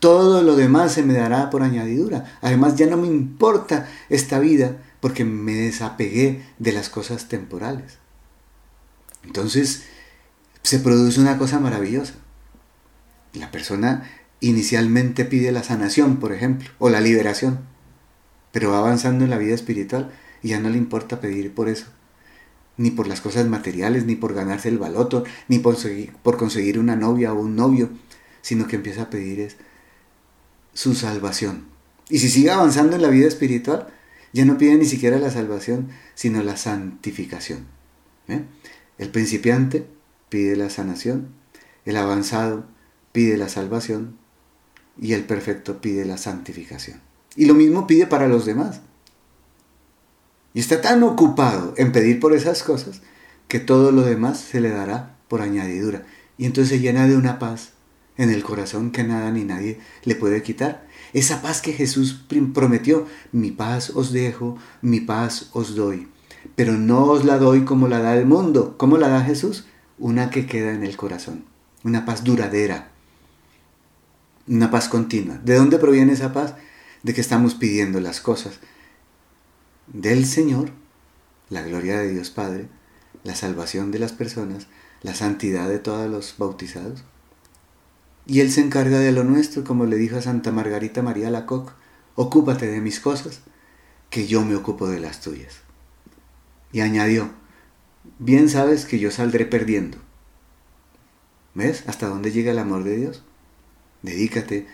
todo 0.00 0.42
lo 0.42 0.56
demás 0.56 0.92
se 0.92 1.02
me 1.02 1.14
dará 1.14 1.48
por 1.48 1.62
añadidura. 1.62 2.38
Además 2.42 2.76
ya 2.76 2.86
no 2.86 2.98
me 2.98 3.06
importa 3.06 3.88
esta 4.10 4.38
vida 4.38 4.76
porque 5.00 5.24
me 5.24 5.54
desapegué 5.54 6.44
de 6.58 6.72
las 6.72 6.90
cosas 6.90 7.28
temporales. 7.28 7.98
Entonces 9.22 9.84
se 10.62 10.80
produce 10.80 11.20
una 11.20 11.38
cosa 11.38 11.60
maravillosa. 11.60 12.14
La 13.32 13.50
persona 13.50 14.10
inicialmente 14.40 15.24
pide 15.24 15.52
la 15.52 15.62
sanación, 15.62 16.18
por 16.18 16.32
ejemplo, 16.32 16.68
o 16.78 16.90
la 16.90 17.00
liberación, 17.00 17.60
pero 18.52 18.72
va 18.72 18.78
avanzando 18.78 19.24
en 19.24 19.30
la 19.30 19.38
vida 19.38 19.54
espiritual 19.54 20.12
y 20.42 20.48
ya 20.48 20.60
no 20.60 20.68
le 20.68 20.76
importa 20.76 21.20
pedir 21.20 21.54
por 21.54 21.68
eso, 21.68 21.86
ni 22.76 22.90
por 22.90 23.06
las 23.06 23.20
cosas 23.20 23.46
materiales, 23.46 24.04
ni 24.04 24.16
por 24.16 24.34
ganarse 24.34 24.68
el 24.68 24.78
baloto, 24.78 25.24
ni 25.48 25.58
por 25.58 25.74
conseguir, 25.74 26.12
por 26.22 26.36
conseguir 26.36 26.78
una 26.78 26.96
novia 26.96 27.32
o 27.32 27.40
un 27.40 27.56
novio, 27.56 27.90
sino 28.42 28.66
que 28.66 28.76
empieza 28.76 29.02
a 29.02 29.10
pedir 29.10 29.40
es 29.40 29.56
su 30.72 30.94
salvación. 30.94 31.66
Y 32.08 32.18
si 32.18 32.28
sigue 32.28 32.50
avanzando 32.50 32.96
en 32.96 33.02
la 33.02 33.08
vida 33.08 33.26
espiritual, 33.26 33.88
ya 34.32 34.44
no 34.44 34.58
pide 34.58 34.76
ni 34.76 34.84
siquiera 34.84 35.18
la 35.18 35.30
salvación, 35.30 35.88
sino 36.14 36.42
la 36.42 36.56
santificación. 36.56 37.66
¿eh? 38.28 38.42
El 38.98 39.10
principiante 39.10 39.86
pide 40.28 40.56
la 40.56 40.70
sanación, 40.70 41.28
el 41.84 41.96
avanzado 41.96 42.66
pide 43.12 43.36
la 43.36 43.48
salvación 43.48 44.16
y 45.00 45.12
el 45.12 45.24
perfecto 45.24 45.80
pide 45.80 46.04
la 46.04 46.18
santificación. 46.18 47.00
Y 47.36 47.46
lo 47.46 47.54
mismo 47.54 47.86
pide 47.86 48.06
para 48.06 48.28
los 48.28 48.44
demás. 48.44 48.80
Y 50.54 50.60
está 50.60 50.80
tan 50.80 51.02
ocupado 51.02 51.74
en 51.76 51.90
pedir 51.90 52.20
por 52.20 52.32
esas 52.32 52.62
cosas 52.62 53.02
que 53.48 53.58
todo 53.58 53.90
lo 53.90 54.02
demás 54.02 54.38
se 54.38 54.60
le 54.60 54.70
dará 54.70 55.16
por 55.28 55.42
añadidura. 55.42 56.04
Y 56.38 56.46
entonces 56.46 56.70
se 56.70 56.80
llena 56.80 57.08
de 57.08 57.16
una 57.16 57.40
paz 57.40 57.72
en 58.16 58.30
el 58.30 58.44
corazón 58.44 58.92
que 58.92 59.02
nada 59.02 59.32
ni 59.32 59.42
nadie 59.42 59.80
le 60.04 60.14
puede 60.14 60.42
quitar. 60.42 60.86
Esa 61.12 61.42
paz 61.42 61.60
que 61.60 61.72
Jesús 61.72 62.24
prometió, 62.54 63.06
mi 63.32 63.50
paz 63.50 63.90
os 63.90 64.12
dejo, 64.12 64.56
mi 64.80 65.00
paz 65.00 65.50
os 65.52 65.74
doy. 65.74 66.08
Pero 66.54 66.74
no 66.74 67.04
os 67.06 67.24
la 67.24 67.38
doy 67.38 67.64
como 67.64 67.88
la 67.88 67.98
da 67.98 68.16
el 68.16 68.26
mundo. 68.26 68.76
¿Cómo 68.78 68.96
la 68.96 69.08
da 69.08 69.22
Jesús? 69.22 69.66
Una 69.98 70.30
que 70.30 70.46
queda 70.46 70.72
en 70.72 70.84
el 70.84 70.96
corazón. 70.96 71.44
Una 71.82 72.04
paz 72.04 72.22
duradera. 72.22 72.90
Una 74.46 74.70
paz 74.70 74.88
continua. 74.88 75.38
¿De 75.38 75.56
dónde 75.56 75.78
proviene 75.78 76.12
esa 76.12 76.32
paz? 76.32 76.54
De 77.02 77.12
que 77.12 77.20
estamos 77.20 77.54
pidiendo 77.54 78.00
las 78.00 78.20
cosas 78.20 78.60
del 79.86 80.26
Señor, 80.26 80.70
la 81.50 81.62
gloria 81.62 81.98
de 81.98 82.10
Dios 82.12 82.30
Padre, 82.30 82.68
la 83.22 83.34
salvación 83.34 83.90
de 83.90 83.98
las 83.98 84.12
personas, 84.12 84.66
la 85.02 85.14
santidad 85.14 85.68
de 85.68 85.78
todos 85.78 86.10
los 86.10 86.34
bautizados. 86.38 87.04
Y 88.26 88.40
Él 88.40 88.50
se 88.50 88.60
encarga 88.60 88.98
de 88.98 89.12
lo 89.12 89.24
nuestro, 89.24 89.64
como 89.64 89.86
le 89.86 89.96
dijo 89.96 90.16
a 90.16 90.22
Santa 90.22 90.50
Margarita 90.50 91.02
María 91.02 91.30
Lacoc, 91.30 91.72
ocúpate 92.14 92.66
de 92.66 92.80
mis 92.80 93.00
cosas, 93.00 93.40
que 94.10 94.26
yo 94.26 94.44
me 94.44 94.54
ocupo 94.54 94.88
de 94.88 95.00
las 95.00 95.20
tuyas. 95.20 95.60
Y 96.72 96.80
añadió, 96.80 97.30
bien 98.18 98.48
sabes 98.48 98.86
que 98.86 98.98
yo 98.98 99.10
saldré 99.10 99.46
perdiendo. 99.46 99.98
¿Ves 101.54 101.84
hasta 101.86 102.08
dónde 102.08 102.32
llega 102.32 102.52
el 102.52 102.58
amor 102.58 102.84
de 102.84 102.96
Dios? 102.96 103.22
Dedícate 104.02 104.66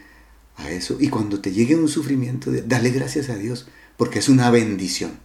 a 0.57 0.71
eso 0.71 0.97
y 0.99 1.09
cuando 1.09 1.41
te 1.41 1.53
llegue 1.53 1.77
un 1.77 1.89
sufrimiento, 1.89 2.51
dale 2.67 2.91
gracias 2.91 3.29
a 3.29 3.37
Dios, 3.37 3.69
porque 4.01 4.21
es 4.21 4.31
una 4.31 4.51
bendición. 4.51 5.19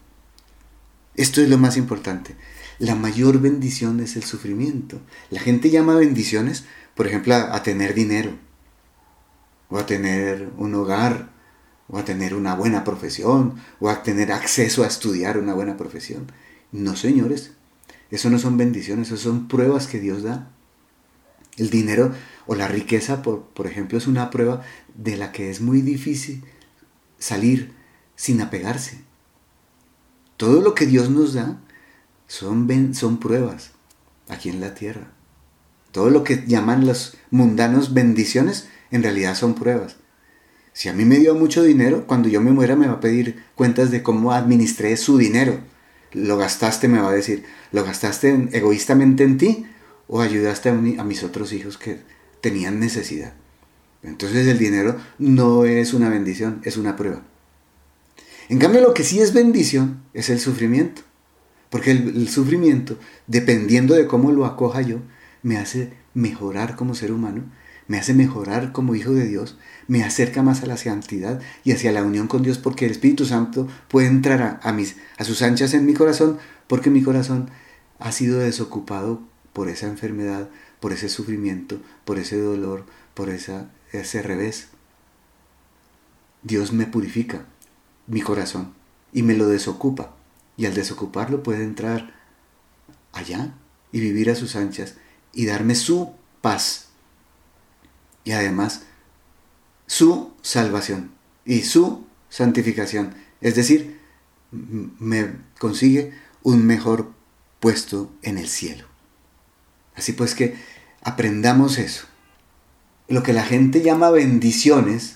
Esto 1.16 1.40
es 1.40 1.48
lo 1.48 1.58
más 1.58 1.78
importante. 1.78 2.36
La 2.78 2.94
mayor 2.94 3.40
bendición 3.40 4.02
es 4.02 4.18
el 4.18 4.24
sufrimiento. 4.24 5.00
La 5.30 5.40
gente 5.40 5.70
llama 5.70 5.96
bendiciones 5.96 6.66
por 6.94 7.08
ejemplo, 7.08 7.36
a, 7.36 7.64
tener 7.64 7.94
dinero, 7.94 8.32
o 9.70 9.78
a 9.78 9.86
tener 9.86 10.50
un 10.58 10.76
hogar, 10.76 11.30
o 11.88 11.98
a 11.98 12.04
tener 12.04 12.36
una 12.36 12.54
buena 12.54 12.84
profesión, 12.84 13.56
o 13.80 13.90
a 13.90 14.04
tener 14.04 14.34
acceso 14.34 14.84
a 14.84 14.88
estudiar 14.88 15.38
una 15.38 15.54
buena 15.54 15.78
profesión. 15.78 16.30
No, 16.74 16.98
señores, 16.98 17.52
eso 18.12 18.30
no 18.30 18.40
son 18.40 18.58
bendiciones, 18.58 19.08
eso 19.08 19.18
son 19.18 19.48
pruebas 19.48 19.88
que 19.88 20.02
Dios 20.02 20.24
da. 20.24 20.52
El 21.56 21.70
dinero 21.70 22.14
o 22.46 22.56
la 22.56 22.68
riqueza, 22.68 23.22
por, 23.22 23.44
por 23.44 23.68
ejemplo, 23.68 23.98
es 23.98 24.08
una 24.08 24.30
prueba 24.32 24.64
de 24.96 25.16
la 25.16 25.32
que 25.32 25.50
es 25.50 25.62
muy 25.62 25.82
difícil 25.82 26.44
salir 27.18 27.74
sin 28.16 28.41
apegarse. 28.41 29.01
Todo 30.38 30.61
lo 30.61 30.76
que 30.76 30.86
Dios 30.86 31.09
nos 31.09 31.34
da 31.34 31.59
son, 32.28 32.93
son 32.93 33.20
pruebas 33.20 33.72
aquí 34.28 34.49
en 34.49 34.59
la 34.59 34.74
tierra. 34.74 35.11
Todo 35.91 36.09
lo 36.09 36.24
que 36.24 36.43
llaman 36.45 36.86
los 36.86 37.18
mundanos 37.32 37.93
bendiciones, 37.93 38.68
en 38.91 39.03
realidad 39.03 39.36
son 39.36 39.55
pruebas. 39.55 39.95
Si 40.74 40.89
a 40.89 40.93
mí 40.93 41.05
me 41.05 41.20
dio 41.20 41.36
mucho 41.36 41.63
dinero, 41.63 42.05
cuando 42.05 42.28
yo 42.28 42.41
me 42.41 42.51
muera 42.51 42.76
me 42.76 42.88
va 42.88 42.95
a 42.95 42.99
pedir 42.99 43.43
cuentas 43.55 43.91
de 43.91 44.03
cómo 44.03 44.34
administré 44.34 44.97
su 44.97 45.18
dinero. 45.18 45.59
Lo 46.11 46.38
gastaste, 46.38 46.89
me 46.89 46.99
va 46.99 47.09
a 47.09 47.13
decir, 47.13 47.45
¿lo 47.72 47.86
gastaste 47.86 48.49
egoístamente 48.51 49.24
en 49.24 49.38
ti 49.38 49.66
o 50.07 50.20
ayudaste 50.22 50.70
a, 50.70 50.74
a 50.74 51.03
mis 51.05 51.24
otros 51.24 51.53
hijos 51.53 51.78
que 51.78 52.01
tenían 52.41 52.80
necesidad? 52.80 53.34
Entonces 54.03 54.47
el 54.47 54.59
dinero 54.59 54.97
no 55.18 55.63
es 55.63 55.93
una 55.93 56.09
bendición, 56.09 56.59
es 56.63 56.76
una 56.76 56.97
prueba. 56.97 57.22
En 58.50 58.60
cambio, 58.60 58.82
lo 58.82 58.93
que 58.93 59.04
sí 59.04 59.20
es 59.20 59.34
bendición 59.34 60.04
es 60.14 60.30
el 60.30 60.39
sufrimiento. 60.39 61.02
Porque 61.70 61.91
el, 61.91 62.30
sufrimiento, 62.30 62.98
dependiendo 63.28 63.96
de 63.96 64.08
cómo 64.08 64.32
lo 64.32 64.46
acoja 64.46 64.82
yo, 64.82 65.00
me 65.41 65.58
hace 65.58 65.93
mejorar 66.14 66.76
como 66.76 66.96
ser 66.96 67.12
humano, 67.12 67.43
me 67.88 67.98
hace 67.98 68.14
mejorar 68.14 68.72
como 68.72 68.96
hijo 68.96 69.12
de 69.12 69.28
Dios, 69.28 69.58
me 69.88 70.04
acerca 70.04 70.41
más 70.41 70.64
a 70.64 70.68
la 70.68 70.78
santidad 70.78 71.41
y 71.64 71.72
hacia 71.72 71.91
la 71.91 72.04
unión 72.04 72.28
con 72.28 72.43
Dios, 72.43 72.60
porque 72.60 72.86
el 72.86 72.91
Espíritu 72.91 73.26
Santo 73.26 73.68
puede 73.89 74.08
entrar 74.08 74.60
a, 74.64 74.72
mis, 74.74 74.96
a 75.18 75.24
sus 75.24 75.41
anchas 75.41 75.74
en 75.74 75.86
mi 75.86 75.93
corazón, 75.93 76.38
porque 76.68 76.89
mi 76.89 77.02
corazón 77.04 77.50
ha 78.00 78.12
sido 78.12 78.39
desocupado 78.39 79.22
por 79.52 79.68
esa 79.68 79.88
enfermedad, 79.88 80.50
por 80.80 80.93
ese 80.93 81.10
sufrimiento, 81.10 81.82
por 82.06 82.20
ese 82.20 82.39
dolor, 82.39 82.86
por 83.14 83.30
esa, 83.30 83.70
ese 83.91 84.22
revés. 84.22 84.70
Dios 86.43 86.72
me 86.74 86.86
purifica 86.86 87.46
mi 88.08 88.22
corazón 88.22 88.74
y 89.14 89.24
me 89.24 89.36
lo 89.36 89.47
desocupa. 89.47 90.16
Y 90.58 90.66
al 90.66 90.74
desocuparlo 90.74 91.43
puede 91.43 91.64
entrar 91.64 92.14
allá 93.12 93.53
y 93.91 93.99
vivir 93.99 94.30
a 94.30 94.36
sus 94.36 94.56
anchas 94.56 94.95
y 95.34 95.45
darme 95.45 95.76
su 95.76 96.14
paz. 96.41 96.88
Y 98.24 98.32
además 98.32 98.84
su 99.88 100.34
salvación 100.41 101.12
y 101.45 101.62
su 101.62 102.06
santificación. 102.30 103.14
Es 103.41 103.56
decir, 103.56 103.99
me 104.51 105.36
consigue 105.60 106.14
un 106.43 106.66
mejor 106.66 107.12
puesto 107.60 108.12
en 108.22 108.38
el 108.38 108.47
cielo. 108.47 108.86
Así 109.95 110.14
pues 110.14 110.36
que 110.36 110.56
aprendamos 111.01 111.78
eso. 111.78 112.06
Lo 113.08 113.24
que 113.24 113.34
la 113.34 113.43
gente 113.43 113.82
llama 113.82 114.10
bendiciones, 114.10 115.14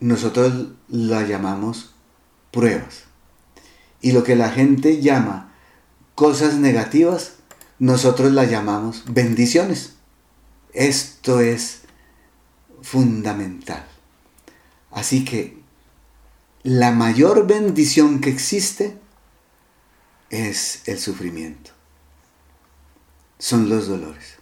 nosotros 0.00 0.68
la 0.88 1.22
llamamos 1.26 1.94
pruebas. 2.50 3.04
Y 4.00 4.12
lo 4.12 4.24
que 4.24 4.36
la 4.36 4.50
gente 4.50 5.00
llama 5.00 5.52
cosas 6.14 6.54
negativas, 6.54 7.34
nosotros 7.78 8.32
la 8.32 8.44
llamamos 8.44 9.04
bendiciones. 9.06 9.94
Esto 10.72 11.40
es 11.40 11.82
fundamental. 12.82 13.84
Así 14.90 15.24
que 15.24 15.60
la 16.62 16.92
mayor 16.92 17.46
bendición 17.46 18.20
que 18.20 18.30
existe 18.30 18.98
es 20.30 20.82
el 20.86 20.98
sufrimiento. 20.98 21.70
Son 23.38 23.68
los 23.68 23.88
dolores. 23.88 24.36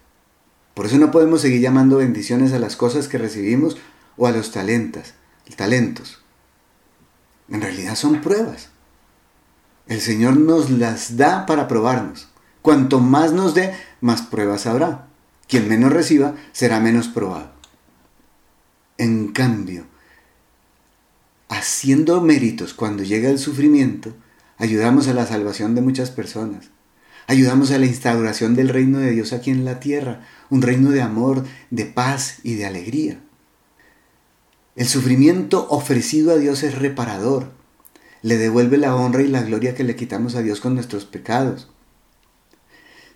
Por 0.74 0.86
eso 0.86 0.98
no 0.98 1.10
podemos 1.10 1.40
seguir 1.40 1.60
llamando 1.60 1.96
bendiciones 1.96 2.52
a 2.52 2.58
las 2.58 2.76
cosas 2.76 3.08
que 3.08 3.18
recibimos 3.18 3.76
o 4.16 4.26
a 4.26 4.32
los 4.32 4.50
talentos, 4.52 5.14
talentos. 5.56 6.18
En 7.48 7.60
realidad 7.60 7.94
son 7.94 8.20
pruebas. 8.20 8.70
El 9.86 10.00
Señor 10.00 10.36
nos 10.36 10.70
las 10.70 11.16
da 11.16 11.46
para 11.46 11.66
probarnos. 11.66 12.28
Cuanto 12.62 13.00
más 13.00 13.32
nos 13.32 13.54
dé, 13.54 13.74
más 14.00 14.22
pruebas 14.22 14.66
habrá. 14.66 15.06
Quien 15.46 15.68
menos 15.68 15.92
reciba 15.92 16.34
será 16.52 16.78
menos 16.78 17.08
probado. 17.08 17.52
En 18.98 19.28
cambio, 19.28 19.86
haciendo 21.48 22.20
méritos 22.20 22.74
cuando 22.74 23.02
llega 23.02 23.30
el 23.30 23.38
sufrimiento, 23.38 24.14
ayudamos 24.58 25.08
a 25.08 25.14
la 25.14 25.26
salvación 25.26 25.74
de 25.74 25.80
muchas 25.80 26.10
personas. 26.10 26.66
Ayudamos 27.26 27.70
a 27.70 27.78
la 27.78 27.86
instauración 27.86 28.54
del 28.54 28.68
reino 28.68 28.98
de 28.98 29.10
Dios 29.12 29.32
aquí 29.32 29.50
en 29.50 29.64
la 29.64 29.80
tierra, 29.80 30.26
un 30.50 30.62
reino 30.62 30.90
de 30.90 31.02
amor, 31.02 31.44
de 31.70 31.86
paz 31.86 32.38
y 32.42 32.54
de 32.54 32.66
alegría. 32.66 33.20
El 34.78 34.86
sufrimiento 34.86 35.66
ofrecido 35.70 36.30
a 36.30 36.36
Dios 36.36 36.62
es 36.62 36.78
reparador. 36.78 37.50
Le 38.22 38.38
devuelve 38.38 38.78
la 38.78 38.94
honra 38.94 39.22
y 39.22 39.26
la 39.26 39.42
gloria 39.42 39.74
que 39.74 39.82
le 39.82 39.96
quitamos 39.96 40.36
a 40.36 40.42
Dios 40.42 40.60
con 40.60 40.74
nuestros 40.74 41.04
pecados. 41.04 41.68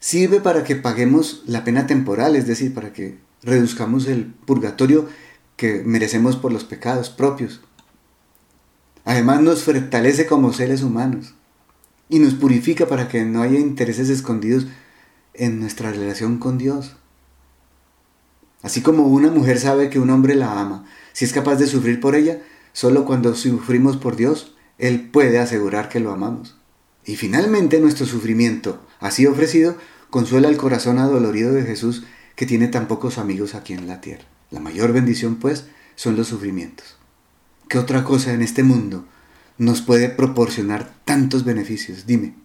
Sirve 0.00 0.40
para 0.40 0.64
que 0.64 0.74
paguemos 0.74 1.44
la 1.46 1.62
pena 1.62 1.86
temporal, 1.86 2.34
es 2.34 2.48
decir, 2.48 2.74
para 2.74 2.92
que 2.92 3.16
reduzcamos 3.44 4.08
el 4.08 4.26
purgatorio 4.26 5.08
que 5.54 5.84
merecemos 5.86 6.34
por 6.34 6.52
los 6.52 6.64
pecados 6.64 7.10
propios. 7.10 7.60
Además 9.04 9.40
nos 9.40 9.62
fortalece 9.62 10.26
como 10.26 10.52
seres 10.52 10.82
humanos 10.82 11.34
y 12.08 12.18
nos 12.18 12.34
purifica 12.34 12.88
para 12.88 13.06
que 13.06 13.24
no 13.24 13.40
haya 13.40 13.60
intereses 13.60 14.08
escondidos 14.08 14.66
en 15.32 15.60
nuestra 15.60 15.92
relación 15.92 16.38
con 16.38 16.58
Dios. 16.58 16.96
Así 18.62 18.80
como 18.80 19.06
una 19.06 19.30
mujer 19.30 19.58
sabe 19.58 19.90
que 19.90 19.98
un 19.98 20.10
hombre 20.10 20.34
la 20.34 20.60
ama, 20.60 20.86
si 21.12 21.24
es 21.24 21.32
capaz 21.32 21.56
de 21.56 21.66
sufrir 21.66 22.00
por 22.00 22.14
ella, 22.14 22.40
solo 22.72 23.04
cuando 23.04 23.34
sufrimos 23.34 23.96
por 23.96 24.16
Dios, 24.16 24.54
Él 24.78 25.08
puede 25.10 25.38
asegurar 25.38 25.88
que 25.88 26.00
lo 26.00 26.12
amamos. 26.12 26.56
Y 27.04 27.16
finalmente 27.16 27.80
nuestro 27.80 28.06
sufrimiento, 28.06 28.80
así 29.00 29.26
ofrecido, 29.26 29.76
consuela 30.10 30.48
el 30.48 30.56
corazón 30.56 30.98
adolorido 30.98 31.52
de 31.52 31.64
Jesús 31.64 32.04
que 32.36 32.46
tiene 32.46 32.68
tan 32.68 32.86
pocos 32.86 33.18
amigos 33.18 33.54
aquí 33.54 33.72
en 33.72 33.88
la 33.88 34.00
tierra. 34.00 34.24
La 34.50 34.60
mayor 34.60 34.92
bendición, 34.92 35.36
pues, 35.36 35.66
son 35.96 36.16
los 36.16 36.28
sufrimientos. 36.28 36.96
¿Qué 37.68 37.78
otra 37.78 38.04
cosa 38.04 38.32
en 38.32 38.42
este 38.42 38.62
mundo 38.62 39.06
nos 39.58 39.82
puede 39.82 40.08
proporcionar 40.08 40.94
tantos 41.04 41.44
beneficios? 41.44 42.06
Dime. 42.06 42.41